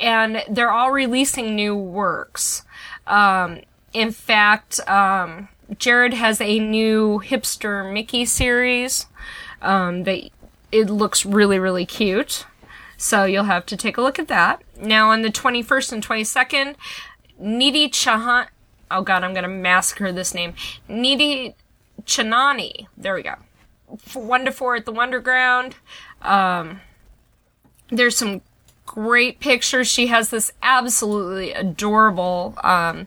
[0.00, 2.62] and they're all releasing new works.
[3.08, 3.62] Um,
[3.92, 9.06] in fact, um, Jerrod has a new hipster Mickey series
[9.60, 10.30] um, that
[10.70, 12.46] it looks really, really cute.
[12.96, 14.62] So you'll have to take a look at that.
[14.80, 16.76] Now on the 21st and 22nd,
[17.42, 18.46] Nidhi Chahan.
[18.88, 20.54] Oh God, I'm gonna massacre this name.
[20.88, 21.54] Nidhi
[22.04, 22.86] Chanani.
[22.96, 23.34] There we go.
[23.92, 25.74] F- One to four at the Wonderground.
[26.22, 26.80] Um,
[27.90, 28.42] there's some
[28.86, 29.86] great pictures.
[29.88, 33.06] She has this absolutely adorable um,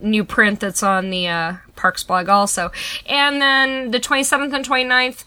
[0.00, 2.70] new print that's on the uh, Parks blog also.
[3.06, 5.24] And then the 27th and 29th,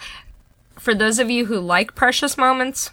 [0.80, 2.92] for those of you who like Precious Moments,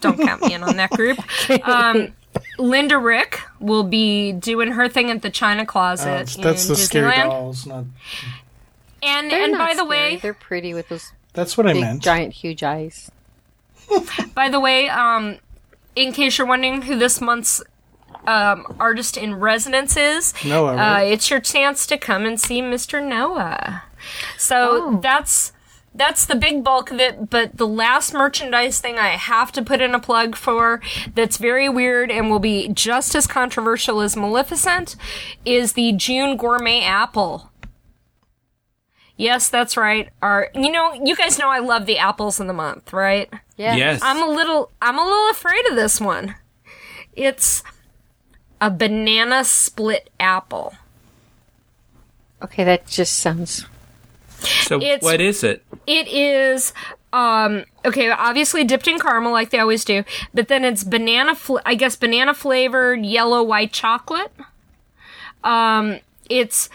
[0.00, 1.18] don't count me in on that group.
[1.64, 2.12] Um,
[2.58, 6.76] Linda Rick will be doing her thing at the China Closet Uh, in that's the
[6.76, 7.64] scary dolls.
[7.66, 7.84] Not,
[9.02, 9.88] And They're and not by the scary.
[9.88, 12.02] way, they're pretty with those that's what I big, meant.
[12.02, 13.10] giant, huge eyes.
[14.34, 15.38] By the way, um,
[15.94, 17.62] in case you're wondering who this month's
[18.26, 23.00] um, artist in residence is, Noah, uh, it's your chance to come and see Mr.
[23.06, 23.84] Noah.
[24.36, 24.56] So
[24.96, 25.00] Oh.
[25.00, 25.52] that's
[25.94, 27.30] that's the big bulk of it.
[27.30, 30.82] But the last merchandise thing I have to put in a plug for
[31.14, 34.96] that's very weird and will be just as controversial as Maleficent
[35.46, 37.50] is the June Gourmet Apple.
[39.16, 40.10] Yes, that's right.
[40.20, 43.32] Our, you know, you guys know I love the apples in the month, right?
[43.56, 43.74] Yeah.
[43.76, 44.00] Yes.
[44.02, 46.34] I'm a little I'm a little afraid of this one.
[47.14, 47.62] It's
[48.60, 50.74] a banana split apple.
[52.42, 53.66] Okay, that just sounds.
[54.38, 55.64] so it's- what is it?
[55.86, 56.72] It is
[57.12, 60.04] Um, okay, obviously dipped in caramel like they always do,
[60.34, 64.30] but then it's banana, fl- I guess banana flavored yellow white chocolate.
[65.42, 66.68] Um, it's,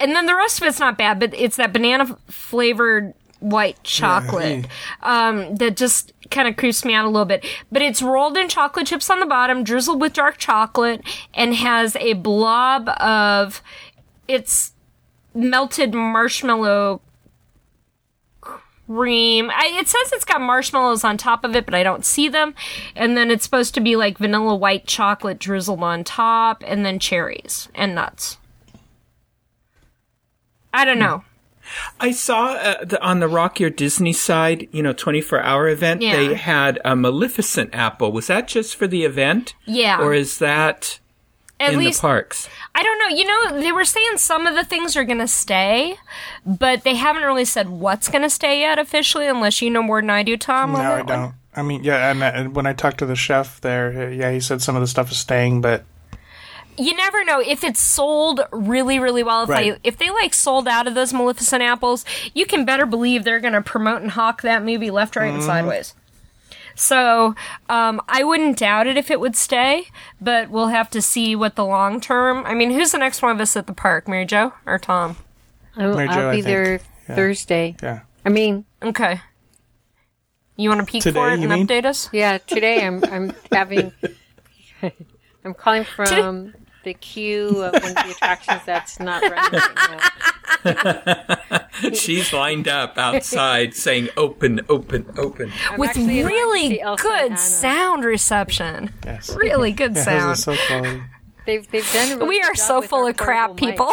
[0.00, 4.66] and then the rest of it's not bad, but it's that banana flavored white chocolate
[5.02, 7.44] um, that just kind of creeps me out a little bit.
[7.70, 11.02] But it's rolled in chocolate chips on the bottom, drizzled with dark chocolate,
[11.34, 13.62] and has a blob of
[14.26, 14.72] it's
[15.34, 17.02] melted marshmallow
[18.40, 19.50] cream.
[19.50, 22.54] I, it says it's got marshmallows on top of it, but I don't see them.
[22.96, 26.98] And then it's supposed to be like vanilla white chocolate drizzled on top, and then
[26.98, 28.38] cherries and nuts.
[30.74, 31.24] I don't know.
[31.98, 36.02] I saw uh, the, on the Rock Your Disney side, you know, 24 hour event,
[36.02, 36.16] Yeah.
[36.16, 38.12] they had a Maleficent apple.
[38.12, 39.54] Was that just for the event?
[39.64, 39.98] Yeah.
[40.02, 40.98] Or is that
[41.58, 42.50] At in least the parks?
[42.74, 43.16] I don't know.
[43.16, 45.96] You know, they were saying some of the things are going to stay,
[46.44, 50.02] but they haven't really said what's going to stay yet officially, unless you know more
[50.02, 50.72] than I do, Tom.
[50.72, 51.34] No, I don't.
[51.56, 54.40] I mean, yeah, and, and when I talked to the chef there, uh, yeah, he
[54.40, 55.84] said some of the stuff is staying, but
[56.76, 59.44] You never know if it's sold really, really well.
[59.44, 59.74] If Right.
[59.82, 62.04] they if they like sold out of those Maleficent apples,
[62.34, 65.42] you can better believe they're going to promote and hawk that movie left, right, and
[65.42, 65.94] sideways.
[66.76, 67.36] So
[67.68, 69.86] um, I wouldn't doubt it if it would stay,
[70.20, 72.44] but we'll have to see what the long term.
[72.44, 75.16] I mean, who's the next one of us at the park, Mary Jo or Tom?
[75.76, 76.46] I'll, Mary Jo, I'll be think.
[76.46, 77.14] there Yeah.
[77.14, 77.76] Thursday.
[77.82, 78.00] yeah.
[78.24, 79.20] I mean, Okay.
[80.56, 81.66] You want to peek Today, for it and mean?
[81.66, 82.08] update us?
[82.12, 83.92] yeah, today I'm I'm having
[85.44, 86.54] I'm calling from
[86.84, 89.60] the queue of one of the attractions that's not running
[90.64, 91.90] right now.
[91.92, 95.52] She's lined up outside saying open, open, open.
[95.70, 97.36] I'm With actually in line to really see Elsa and good Anna.
[97.38, 98.90] sound reception.
[99.04, 99.34] Yes.
[99.34, 100.30] Really good Yeah, sound.
[100.30, 101.02] those are so quality.
[101.46, 103.92] They've they've done really we are so full of crap, people.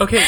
[0.00, 0.22] Okay,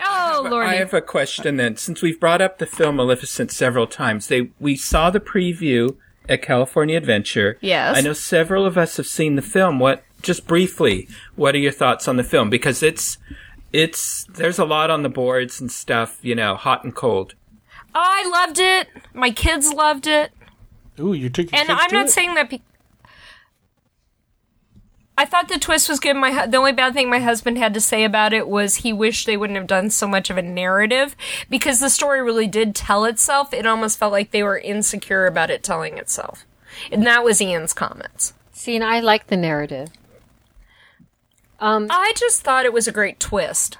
[0.00, 1.76] oh, I have a question then.
[1.76, 5.96] Since we've brought up the film Maleficent several times, they we saw the preview
[6.28, 7.58] at California Adventure.
[7.60, 7.96] Yes.
[7.96, 9.78] I know several of us have seen the film.
[9.78, 12.50] What just briefly, what are your thoughts on the film?
[12.50, 13.18] Because it's
[13.72, 17.34] it's there's a lot on the boards and stuff, you know, hot and cold.
[17.94, 18.88] Oh, I loved it.
[19.12, 20.32] My kids loved it.
[20.98, 22.10] Ooh, you took your And kids I'm to not it?
[22.10, 22.50] saying that.
[22.50, 22.62] Be-
[25.16, 26.16] I thought the twist was good.
[26.16, 29.26] My the only bad thing my husband had to say about it was he wished
[29.26, 31.14] they wouldn't have done so much of a narrative
[31.48, 33.54] because the story really did tell itself.
[33.54, 36.44] It almost felt like they were insecure about it telling itself,
[36.90, 38.34] and that was Ian's comments.
[38.52, 39.90] See, and I like the narrative.
[41.60, 43.78] Um, I just thought it was a great twist.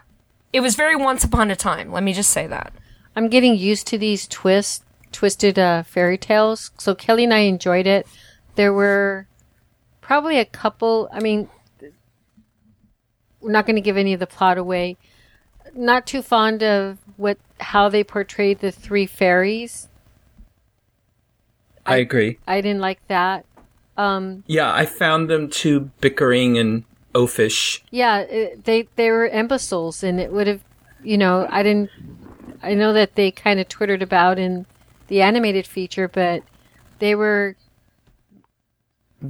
[0.53, 1.91] It was very once upon a time.
[1.91, 2.73] Let me just say that.
[3.17, 6.71] I'm getting used to these twist, twisted uh, fairy tales.
[6.79, 8.07] So Kelly and I enjoyed it.
[8.55, 9.27] There were
[10.05, 11.09] probably a couple.
[11.13, 11.49] I mean,
[13.41, 14.97] we're not going to give any of the plot away.
[15.75, 19.89] Not too fond of what how they portrayed the three fairies.
[21.87, 22.39] I agree.
[22.47, 23.45] I didn't like that.
[23.97, 26.85] Um, Yeah, I found them too bickering and
[27.15, 27.81] oafish.
[27.91, 30.63] yeah, it, they they were imbeciles, and it would have,
[31.03, 31.91] you know, I didn't.
[32.63, 34.67] I know that they kind of twittered about in
[35.09, 36.43] the animated feature, but
[36.99, 37.57] they were,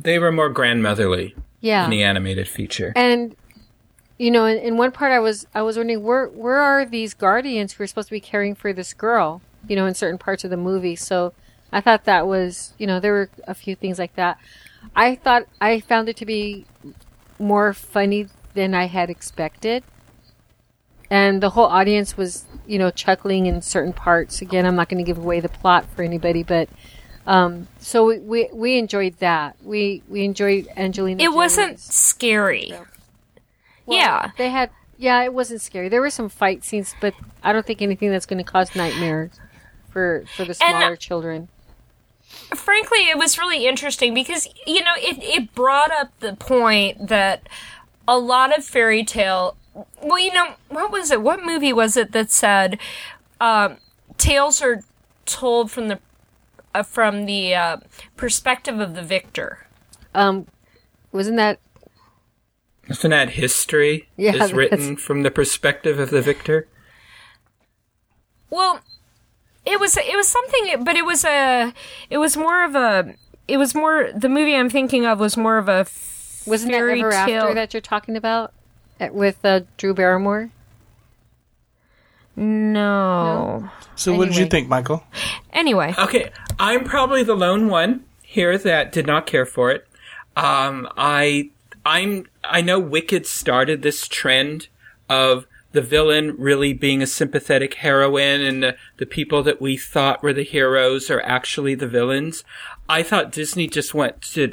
[0.02, 2.92] They were more grandmotherly yeah, in the animated feature.
[2.96, 3.36] and
[4.18, 7.14] you know, in, in one part, I was I was wondering where where are these
[7.14, 9.42] guardians who are supposed to be caring for this girl?
[9.68, 10.96] You know, in certain parts of the movie.
[10.96, 11.32] So
[11.72, 14.38] I thought that was, you know, there were a few things like that.
[14.94, 16.66] I thought I found it to be
[17.38, 19.82] more funny than I had expected.
[21.10, 24.40] And the whole audience was, you know, chuckling in certain parts.
[24.40, 26.68] Again, I'm not going to give away the plot for anybody, but
[27.26, 29.56] um, so we, we we enjoyed that.
[29.62, 31.22] We we enjoyed Angelina.
[31.22, 32.72] It wasn't Jolie's- scary.
[33.86, 34.30] well, yeah.
[34.38, 34.70] they had.
[34.96, 35.88] Yeah, it wasn't scary.
[35.88, 39.30] There were some fight scenes, but I don't think anything that's going to cause nightmares
[39.90, 41.48] for for the And- smaller children.
[42.54, 47.48] frankly, it was really interesting because you know it it brought up the point that
[48.06, 49.56] a lot of fairy tale.
[50.02, 51.20] Well, you know what was it?
[51.22, 52.78] What movie was it that said
[53.40, 53.78] um,
[54.18, 54.82] tales are
[55.26, 55.98] told from the
[56.74, 57.76] uh, from the uh,
[58.16, 59.66] perspective of the victor?
[60.14, 60.46] Um,
[61.12, 61.58] wasn't that
[62.88, 66.68] Isn't that history Yeah, is that's- written from the perspective of the victor?
[68.50, 68.80] Well,
[69.64, 71.72] it was it was something, but it was a
[72.10, 73.14] it was more of a
[73.48, 75.86] it was more the movie I'm thinking of was more of a
[76.46, 77.42] wasn't that Ever tale.
[77.44, 78.52] After that you're talking about
[79.00, 80.50] Uh, with uh, Drew Barrymore?
[82.36, 83.68] no.
[83.96, 85.04] So, what did you think, Michael?
[85.52, 89.86] Anyway, Okay, I'm probably the lone one here that did not care for it.
[90.36, 91.50] Um, I,
[91.84, 94.68] I'm, I know Wicked started this trend
[95.08, 100.22] of the villain really being a sympathetic heroine and the, the people that we thought
[100.22, 102.44] were the heroes are actually the villains.
[102.88, 104.52] I thought Disney just went to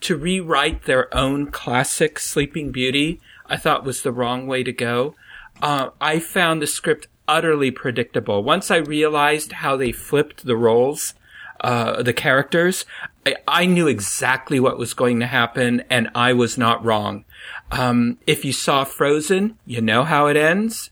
[0.00, 3.20] to rewrite their own classic Sleeping Beauty.
[3.46, 5.14] I thought was the wrong way to go.
[5.62, 8.42] Uh, I found the script utterly predictable.
[8.42, 11.14] Once I realized how they flipped the roles,
[11.60, 12.84] uh, the characters,
[13.26, 17.24] I, I knew exactly what was going to happen, and I was not wrong.
[17.70, 20.90] Um, if you saw Frozen, you know how it ends.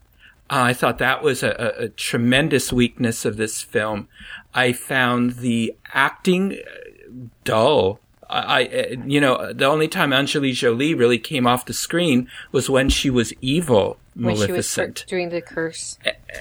[0.50, 4.08] Uh, I thought that was a, a, tremendous weakness of this film.
[4.54, 7.10] I found the acting uh,
[7.44, 8.00] dull.
[8.28, 12.68] I, I, you know, the only time Angelina Jolie really came off the screen was
[12.68, 15.98] when she was evil, when Maleficent, she was doing the curse,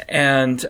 [0.09, 0.65] and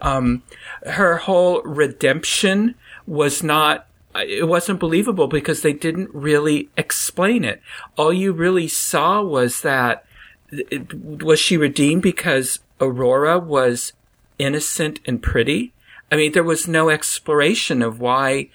[0.00, 0.42] um,
[0.86, 2.74] her whole redemption
[3.06, 7.60] was not it wasn't believable because they didn't really explain it.
[7.96, 10.06] All you really saw was that
[10.50, 13.92] it, was she redeemed because Aurora was
[14.38, 15.72] innocent and pretty?
[16.10, 18.48] I mean, there was no exploration of why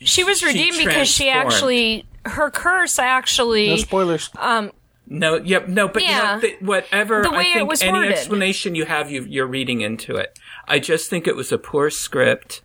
[0.00, 4.30] she was redeemed she because she actually her curse actually no spoilers.
[4.36, 4.72] Um,
[5.12, 6.40] no, yep, no, but yeah.
[6.60, 7.26] whatever.
[7.26, 8.12] I think any worded.
[8.12, 10.38] explanation you have, you, you're reading into it.
[10.66, 12.62] I just think it was a poor script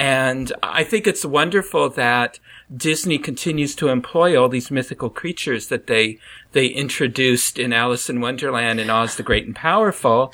[0.00, 2.38] and I think it's wonderful that
[2.74, 6.18] Disney continues to employ all these mythical creatures that they,
[6.52, 10.32] they introduced in Alice in Wonderland and Oz the Great and Powerful.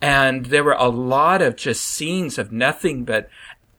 [0.00, 3.28] And there were a lot of just scenes of nothing but,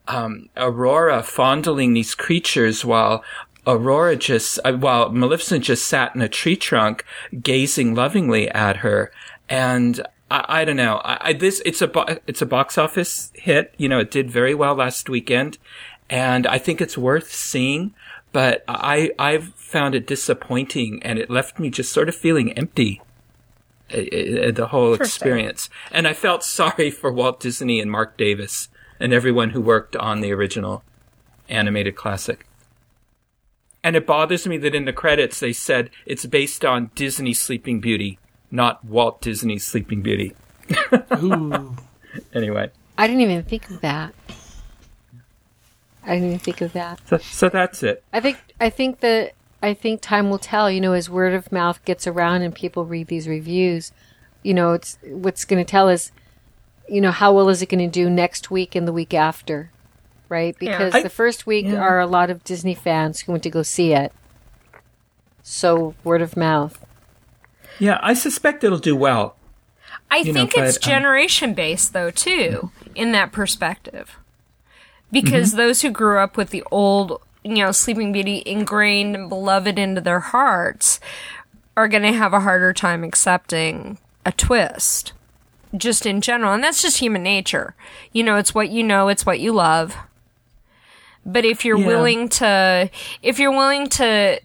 [0.10, 3.24] um, Aurora fondling these creatures while
[3.70, 7.06] Aurora just, uh, while Maleficent just sat in a tree trunk
[7.42, 9.12] gazing lovingly at her.
[9.48, 10.02] And
[10.32, 11.02] I, I don't know.
[11.04, 13.74] I, I, this it's a bo- it's a box office hit.
[13.78, 15.58] You know, it did very well last weekend,
[16.10, 17.94] and I think it's worth seeing.
[18.32, 23.02] But I I've found it disappointing, and it left me just sort of feeling empty.
[23.90, 29.52] the whole experience, and I felt sorry for Walt Disney and Marc Davis and everyone
[29.52, 30.84] who worked on the original
[31.48, 32.46] animated classic.
[33.84, 37.80] And it bothers me that in the credits they said it's based on Disney Sleeping
[37.80, 38.20] Beauty
[38.52, 40.36] not Walt Disney's Sleeping Beauty.
[41.24, 41.76] Ooh.
[42.34, 42.72] Anyway.
[42.98, 44.14] I didn't even think of that.
[46.04, 47.00] I didn't even think of that.
[47.08, 48.04] So, so that's it.
[48.12, 50.72] I think I think that I think time will tell.
[50.72, 53.92] You know, as word of mouth gets around and people read these reviews,
[54.42, 56.12] you know, it's what's going to tell us,
[56.88, 59.72] you know, how well is it going to do next week and the week after,
[60.30, 60.56] right?
[60.58, 61.80] Because I- the first week yeah.
[61.80, 64.14] are a lot of Disney fans who went to go see it.
[65.44, 66.86] So word of mouth.
[67.80, 69.36] Yeah, I suspect it'll do well.
[70.12, 74.18] I You know, think it's but, um, generation based though too, in that perspective.
[75.12, 75.58] Because Mm-hmm.
[75.58, 80.02] those who grew up with the old, you know, Sleeping Beauty ingrained and beloved into
[80.02, 81.00] their hearts
[81.76, 85.14] are going to have a harder time accepting a twist.
[85.78, 87.76] Just in general, and that's just human nature.
[88.12, 89.96] You know, it's what you know, it's what you love.
[91.26, 91.88] But if you're Yeah.
[91.88, 92.90] willing to
[93.22, 94.40] if you're willing to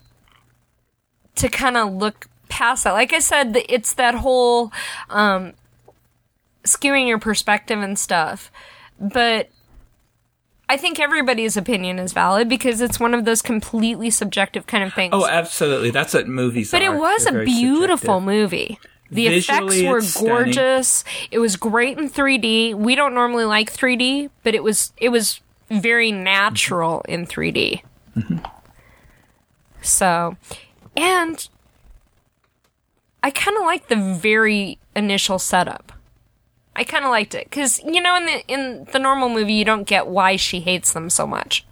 [1.36, 2.92] to kind of look past that.
[2.92, 4.72] Like I said, it's that whole
[5.10, 5.54] um,
[6.64, 8.50] skewing your perspective and stuff.
[9.00, 9.48] But
[10.68, 14.94] I think everybody's opinion is valid because it's one of those completely subjective kind of
[14.94, 15.10] things.
[15.12, 15.90] Oh, absolutely.
[15.90, 16.94] That's what movies but are.
[16.94, 18.22] it was They're a beautiful subjective.
[18.24, 18.78] movie.
[19.10, 20.28] The Visually, effects were it's stunning.
[20.32, 21.04] gorgeous.
[21.30, 22.74] It was great in 3D.
[22.74, 27.82] We don't normally like 3D, but it was it was very natural in 3D.
[28.16, 28.38] Mm-hmm.
[29.82, 30.36] So,
[30.96, 31.48] and
[33.22, 35.92] I kind of like the very initial setup.
[36.76, 39.64] I kind of liked it because you know in the in the normal movie you
[39.64, 41.64] don't get why she hates them so much,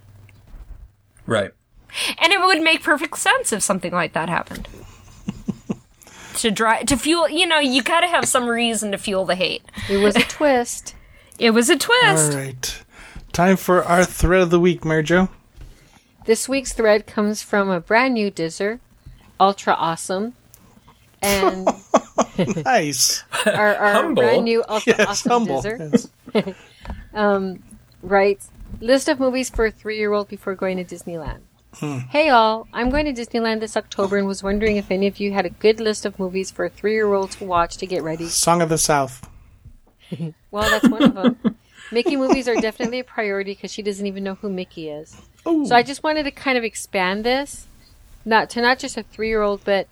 [1.25, 1.51] Right.
[2.21, 4.67] and it would make perfect sense if something like that happened.
[6.35, 9.35] to drive to fuel, you know, you got to have some reason to fuel the
[9.35, 9.63] hate.
[9.89, 10.95] It was a twist.
[11.37, 12.31] It was a twist.
[12.33, 12.83] All right.
[13.33, 15.27] Time for our thread of the week, Mary Jo.
[16.25, 18.79] This week's thread comes from a brand new Dizzer,
[19.39, 20.33] Ultra Awesome,
[21.21, 21.67] and
[22.63, 23.23] Nice.
[23.47, 25.61] our, our brand new Ultra Yes, Awesome humble.
[25.61, 25.91] Dizzer
[26.35, 26.55] Yes.
[27.13, 27.63] Um,
[28.01, 28.49] writes
[28.81, 31.39] list of movies for a three-year-old before going to Disneyland.
[31.75, 31.99] Hmm.
[32.09, 35.31] Hey all, I'm going to Disneyland this October and was wondering if any of you
[35.31, 38.27] had a good list of movies for a three-year-old to watch to get ready.
[38.27, 39.27] Song of the South.
[40.51, 41.57] Well, that's one of them.
[41.93, 45.15] Mickey movies are definitely a priority because she doesn't even know who Mickey is.
[45.47, 45.65] Ooh.
[45.65, 47.67] So I just wanted to kind of expand this,
[48.25, 49.87] not to not just a three-year-old, but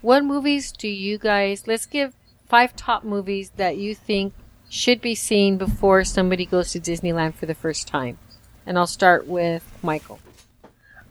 [0.00, 1.66] what movies do you guys?
[1.66, 2.14] Let's give
[2.48, 4.34] five top movies that you think
[4.68, 8.18] should be seen before somebody goes to Disneyland for the first time.
[8.64, 10.20] And I'll start with Michael.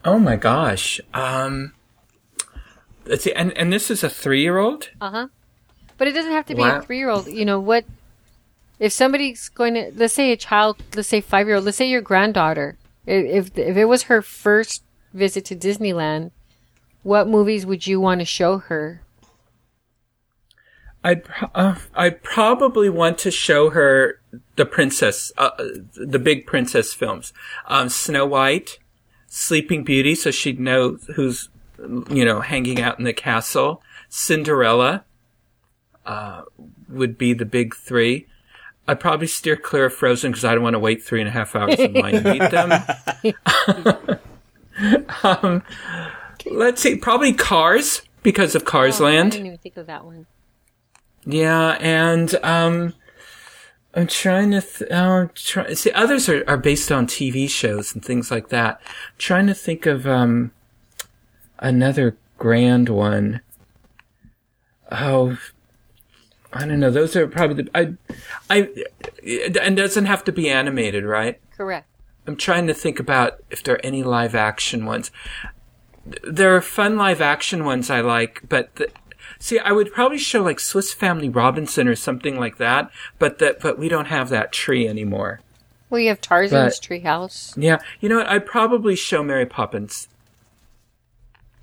[0.04, 1.00] Oh my gosh.
[1.14, 1.74] Um.
[3.06, 3.34] Let's see.
[3.34, 4.90] And and this is a three-year-old.
[5.00, 5.28] Uh huh.
[5.98, 6.80] But it doesn't have to be Wow.
[6.80, 7.28] a three year old.
[7.28, 7.86] You know what?
[8.82, 11.88] If somebody's going to, let's say a child, let's say five year old, let's say
[11.88, 14.82] your granddaughter, if if it was her first
[15.14, 16.32] visit to Disneyland,
[17.04, 19.04] what movies would you want to show her?
[21.04, 21.22] I'd
[21.54, 24.20] uh, I'd probably want to show her
[24.56, 25.52] the princess, uh,
[25.94, 27.34] the big princess films,
[27.68, 28.80] um, Snow White,
[29.28, 31.50] Sleeping Beauty, so she'd know who's
[32.10, 33.84] you know hanging out in the castle.
[34.10, 35.06] Cinderella
[36.04, 36.42] uh,
[36.90, 38.26] would be the big three.
[38.92, 41.32] I'd probably steer clear of Frozen because I don't want to wait three and a
[41.32, 44.20] half hours in line to meet them.
[45.24, 45.64] um,
[46.46, 49.32] let's see, probably Cars because of Cars Oh, I Land.
[49.32, 50.26] didn't even think of that one.
[51.26, 52.94] Yeah, and um,
[53.94, 58.04] I'm trying to th- uh, try- see others are, are based on TV shows and
[58.04, 58.82] things like that.
[59.18, 60.52] trying to think of um
[61.60, 63.40] another grand one.
[64.92, 65.38] Oh,
[66.54, 66.92] I don't know.
[66.92, 67.94] Those are probably the I
[68.50, 68.70] I
[69.56, 71.40] and doesn't have to be animated, right?
[71.56, 71.88] Correct.
[72.28, 75.12] I'm trying to think about if there are any live action ones.
[76.24, 78.90] There are fun live action ones I like, but the,
[79.40, 83.60] see, I would probably show like Swiss Family Robinson or something like that, but that
[83.60, 85.40] but we don't have that tree anymore.
[85.90, 87.54] Well, you have Tarzan's But- Treehouse.
[87.56, 88.28] Yeah, you know what?
[88.28, 90.08] I'd probably show Mary Poppins.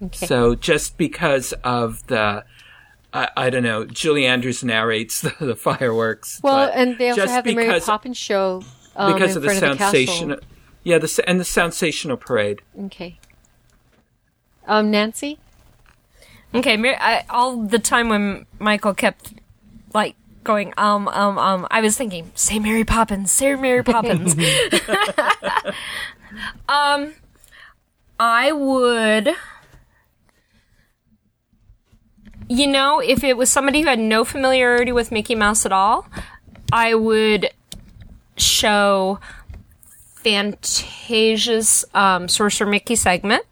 [0.03, 0.27] Okay.
[0.27, 2.45] So just because of the.
[3.13, 3.85] I, I don't know.
[3.85, 6.41] Julie Andrews narrates the, the fireworks.
[6.43, 8.63] well, and they also just have the Mary Poppins show
[8.97, 10.41] um, because in of the front of the
[10.85, 12.63] Yeah, the and the sensational parade.
[12.87, 13.19] Okay.
[14.67, 15.39] Um, Nancy.
[16.55, 19.35] Okay, Mar- I, all the time when Michael kept
[19.95, 24.35] like going um um um, I was thinking, say Mary Poppins, say Mary Poppins.
[26.69, 27.15] um,
[28.21, 29.31] I would.
[32.49, 36.07] You know, if it was somebody who had no familiarity with Mickey Mouse at all,
[36.73, 37.51] I would
[38.37, 39.21] show
[40.17, 43.45] Fantasia's um, Sorcerer Mickey segment,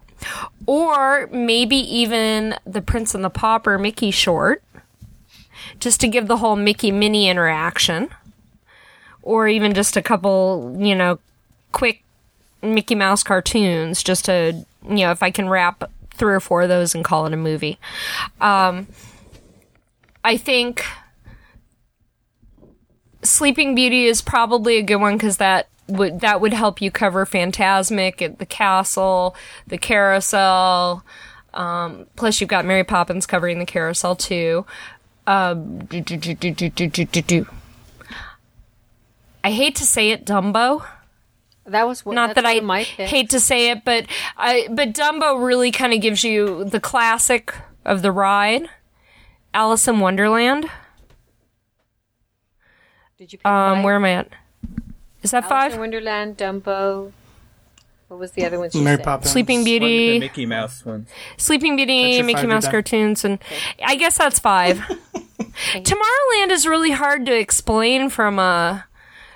[0.67, 4.63] or maybe even the Prince and the Pauper Mickey short,
[5.79, 8.09] just to give the whole Mickey Minnie interaction,
[9.23, 11.19] or even just a couple, you know,
[11.73, 12.03] quick
[12.63, 16.69] Mickey Mouse cartoons, just to, you know, if I can wrap three or four of
[16.69, 17.79] those and call it a movie.
[18.41, 18.89] Um,
[20.25, 20.85] I think
[23.23, 27.25] Sleeping Beauty is probably a good one because that would that would help you cover
[27.27, 29.37] Fantasmic at the castle,
[29.67, 31.05] the carousel.
[31.55, 34.67] Um, plus, you've got Mary Poppins covering the carousel too.
[35.27, 37.47] Um, do, do, do,
[39.43, 40.87] I hate to say it, Dumbo.
[41.67, 44.07] That was what, Not that I of my hate to say it, but
[44.37, 47.53] I but Dumbo really kind of gives you the classic
[47.85, 48.69] of the ride.
[49.53, 50.71] Alice in Wonderland.
[53.19, 53.85] Did you pick Um, five?
[53.85, 54.29] where am I at?
[55.23, 55.73] Is that Alice five?
[55.75, 57.13] in Wonderland, Dumbo.
[58.09, 58.71] What was the other one?
[58.75, 59.05] Mary said?
[59.05, 59.33] Poppins.
[59.33, 61.09] Sleeping One Beauty, Mickey Mouse ones.
[61.39, 63.41] Sleeping Beauty, Mickey five, Mouse cartoons, and
[63.85, 64.79] I guess that's five.
[65.75, 68.85] Tomorrowland is really hard to explain from a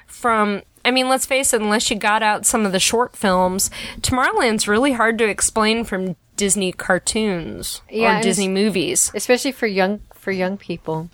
[0.06, 0.62] from.
[0.90, 1.60] I mean, let's face it.
[1.62, 3.70] Unless you got out some of the short films,
[4.00, 9.12] Tomorrowland's really hard to explain from Disney cartoons Yeah, or Disney movies.
[9.14, 11.08] especially for young for young people.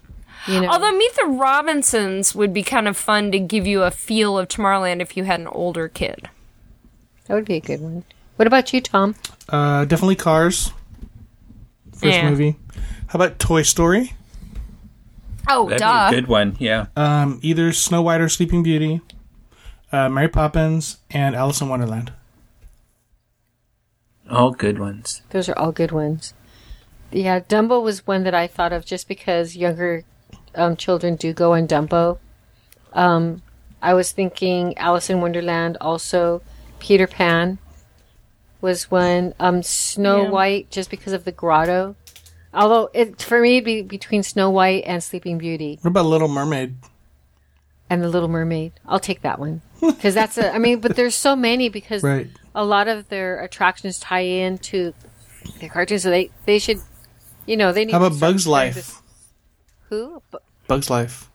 [0.48, 3.90] You know, Although Meet the Robinsons would be kind of fun to give you a
[3.90, 6.30] feel of Tomorrowland if you had an older kid.
[7.26, 8.04] that would be a good one.
[8.36, 9.14] What about you, Tom?
[9.48, 10.72] Uh, definitely Cars.
[11.92, 12.30] First Yeah.
[12.30, 12.56] movie.
[13.08, 14.14] How about Toy Story?
[15.48, 16.10] Oh, That'd duh.
[16.10, 16.56] be a good one.
[16.58, 16.86] Yeah.
[16.96, 19.00] Um, either Snow White or Sleeping Beauty,
[19.96, 22.12] uh, Mary Poppins, and Alice in Wonderland.
[24.30, 25.22] All good ones.
[25.30, 26.34] Those are all good ones.
[27.12, 30.04] Yeah, Dumbo was one that I thought of just because younger
[30.54, 32.18] um, children do go on Dumbo.
[32.92, 33.42] Um,
[33.80, 36.42] I was thinking Alice in Wonderland, also
[36.80, 37.58] Peter Pan
[38.60, 39.32] was one.
[39.38, 40.30] Um, Snow Yeah.
[40.30, 41.94] White, just because of the grotto.
[42.52, 46.28] Although it for me, it'd be between Snow White and Sleeping Beauty What about Little
[46.28, 46.74] Mermaid?
[47.88, 48.72] and The Little Mermaid.
[48.86, 50.54] I'll take that one because that's a.
[50.54, 52.28] I mean, but there's so many because Right.
[52.54, 54.92] a lot of their attractions tie into
[55.60, 56.80] the cartoons, so they they should,
[57.46, 57.92] you know, they need.
[57.92, 58.74] How about start Bugs Life?
[58.86, 59.02] to-
[59.90, 60.22] Who?
[60.30, 61.30] Bu- Bugs Life.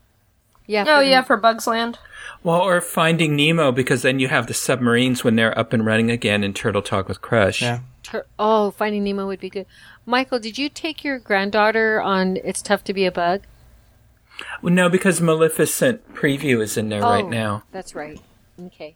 [0.68, 0.86] Yeah.
[0.88, 1.98] Oh yeah, for Bugs Land.
[2.44, 6.10] Well, or Finding Nemo, because then you have the submarines when they're up and running
[6.10, 7.62] again in Turtle Talk with Crush.
[7.62, 7.80] Yeah.
[8.04, 9.66] Tur- oh, Finding Nemo would be good.
[10.06, 13.42] Michael, did you take your granddaughter on "It's Tough to Be a Bug"?
[14.64, 17.64] Well, no, because Maleficent preview is in there right Oh, now.
[17.72, 18.20] That's right.
[18.68, 18.96] Okay.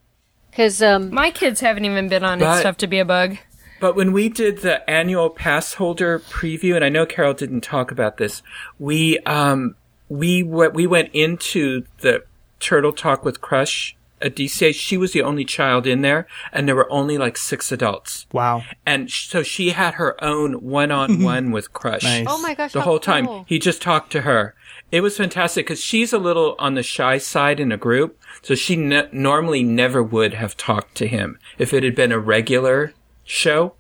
[0.49, 3.38] Because um, My kids haven't even been on But- It's Tough to Be a Bug.
[3.82, 7.91] But when we did the annual pass holder preview, and I know Carol didn't talk
[7.91, 8.41] about this,
[8.80, 9.76] we um,
[10.07, 12.24] we w- we went into the
[12.61, 14.74] Turtle Talk with Crush at DCA.
[14.74, 18.26] She was the only child in there, and there were only like six adults.
[18.32, 18.63] Wow.
[18.86, 22.03] And so she had her own one-on-one with Crush.
[22.03, 22.28] Nice.
[22.30, 22.72] Oh my gosh!
[22.72, 24.55] The how whole time he just talked to her.
[24.91, 28.55] It was fantastic because she's a little on the shy side in a group, so
[28.55, 32.93] she ne- normally never would have talked to him if it had been a regular
[33.23, 33.73] show.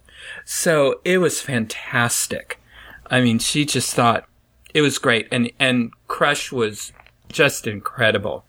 [0.43, 2.59] So it was fantastic.
[3.07, 4.27] I mean, she just thought
[4.73, 6.91] it was great, and and Crush was
[7.29, 8.45] just incredible,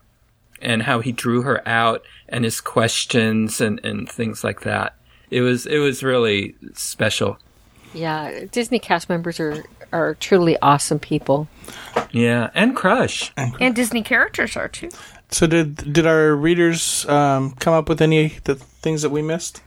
[0.61, 4.96] and how he drew her out and his questions and and things like that.
[5.30, 7.38] It was it was really special.
[7.95, 11.49] Yeah, Disney cast members are are truly awesome people.
[12.11, 13.32] Yeah, and Crush.
[13.37, 14.91] And Disney characters are too.
[15.30, 19.22] So did did our readers um, come up with any of the things that we
[19.22, 19.62] missed?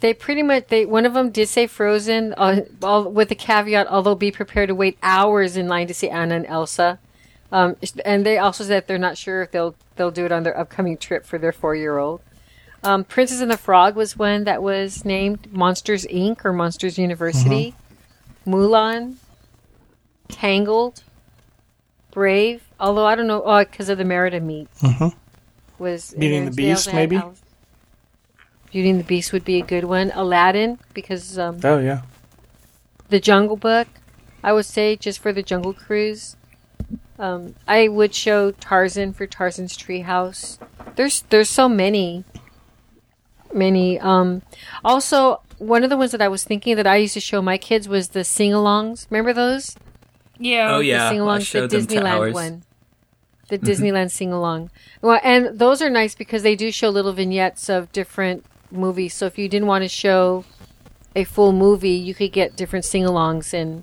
[0.00, 3.86] They pretty much they one of them did say Frozen, uh, all, with the caveat,
[3.88, 6.98] although be prepared to wait hours in line to see Anna and Elsa.
[7.50, 10.58] Um, and they also said they're not sure if they'll they'll do it on their
[10.58, 12.20] upcoming trip for their four year old.
[12.84, 16.44] Um, Princess and the Frog was one that was named Monsters Inc.
[16.44, 17.74] or Monsters University.
[18.46, 19.16] Mulan,
[20.28, 21.02] Tangled,
[22.12, 22.62] Brave.
[22.80, 24.68] Although I don't know, oh, because of the Merida meet
[25.78, 27.16] was Beauty and the Beast, maybe?
[27.16, 27.42] Alice-
[28.70, 30.12] Beauty and the Beast would be a good one.
[30.14, 32.02] Aladdin, because um, Oh yeah.
[33.08, 33.88] the Jungle Book,
[34.44, 36.36] I would say just for the Jungle Cruise.
[37.18, 40.58] Um, I would show Tarzan for Tarzan's Treehouse.
[40.96, 42.24] There's there's so many,
[43.54, 43.98] many.
[43.98, 44.42] Um,
[44.84, 47.58] also, one of the ones that I was thinking that I used to show my
[47.58, 49.06] kids was the sing-alongs.
[49.10, 49.76] Remember those?
[50.38, 50.74] Yeah.
[50.74, 50.98] Oh, yeah.
[50.98, 52.34] the I sing-alongs, showed the them to Disneyland ours.
[52.34, 52.62] one.
[53.48, 54.70] The Disneyland sing-along.
[55.00, 59.14] Well, and those are nice because they do show little vignettes of different movies.
[59.14, 60.44] So if you didn't want to show
[61.16, 63.82] a full movie, you could get different sing-alongs and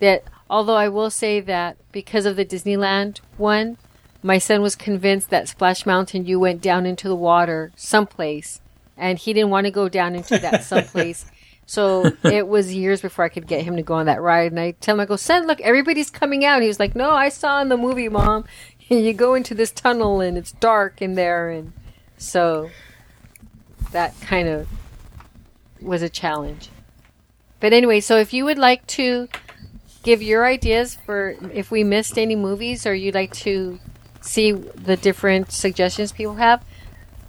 [0.00, 3.78] that although I will say that because of the Disneyland one,
[4.22, 8.60] my son was convinced that Splash Mountain you went down into the water someplace
[8.96, 11.26] and he didn't want to go down into that someplace.
[11.66, 14.52] So it was years before I could get him to go on that ride.
[14.52, 16.56] And I tell him, I go, son, look, everybody's coming out.
[16.56, 18.44] And he was like, no, I saw in the movie, mom.
[18.90, 21.48] You go into this tunnel and it's dark in there.
[21.48, 21.72] And
[22.18, 22.68] so
[23.92, 24.68] that kind of
[25.80, 26.68] was a challenge.
[27.60, 29.28] But anyway, so if you would like to
[30.02, 33.80] give your ideas for if we missed any movies or you'd like to
[34.20, 36.62] see the different suggestions people have,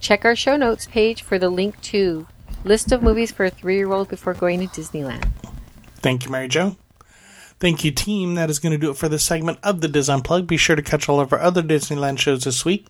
[0.06, 2.28] check our show notes page for the link to
[2.64, 5.32] list of movies for a three-year-old before going to Disneyland.
[5.98, 6.78] Thank you, Mary Jo.
[7.60, 8.36] Thank you, team.
[8.36, 10.46] That is going to do it for this segment of the Diz Unplugged.
[10.46, 12.86] Be sure to catch all of our other Disneyland shows this week.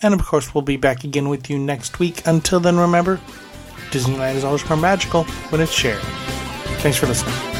[0.00, 2.24] And of course, we'll be back again with you next week.
[2.26, 3.18] Until then, remember,
[3.90, 6.02] Disneyland is always more magical when it's shared.
[6.82, 7.59] Thanks for listening.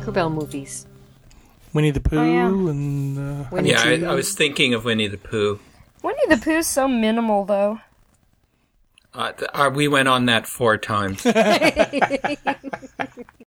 [0.00, 0.86] Tinkerbell movies.
[1.72, 2.46] Winnie the Pooh yeah.
[2.46, 5.58] and uh, Winnie Yeah, I, I was thinking of Winnie the Pooh.
[6.02, 7.80] Winnie the Pooh's so minimal, though.
[9.12, 11.24] Uh, th- uh, we went on that four times.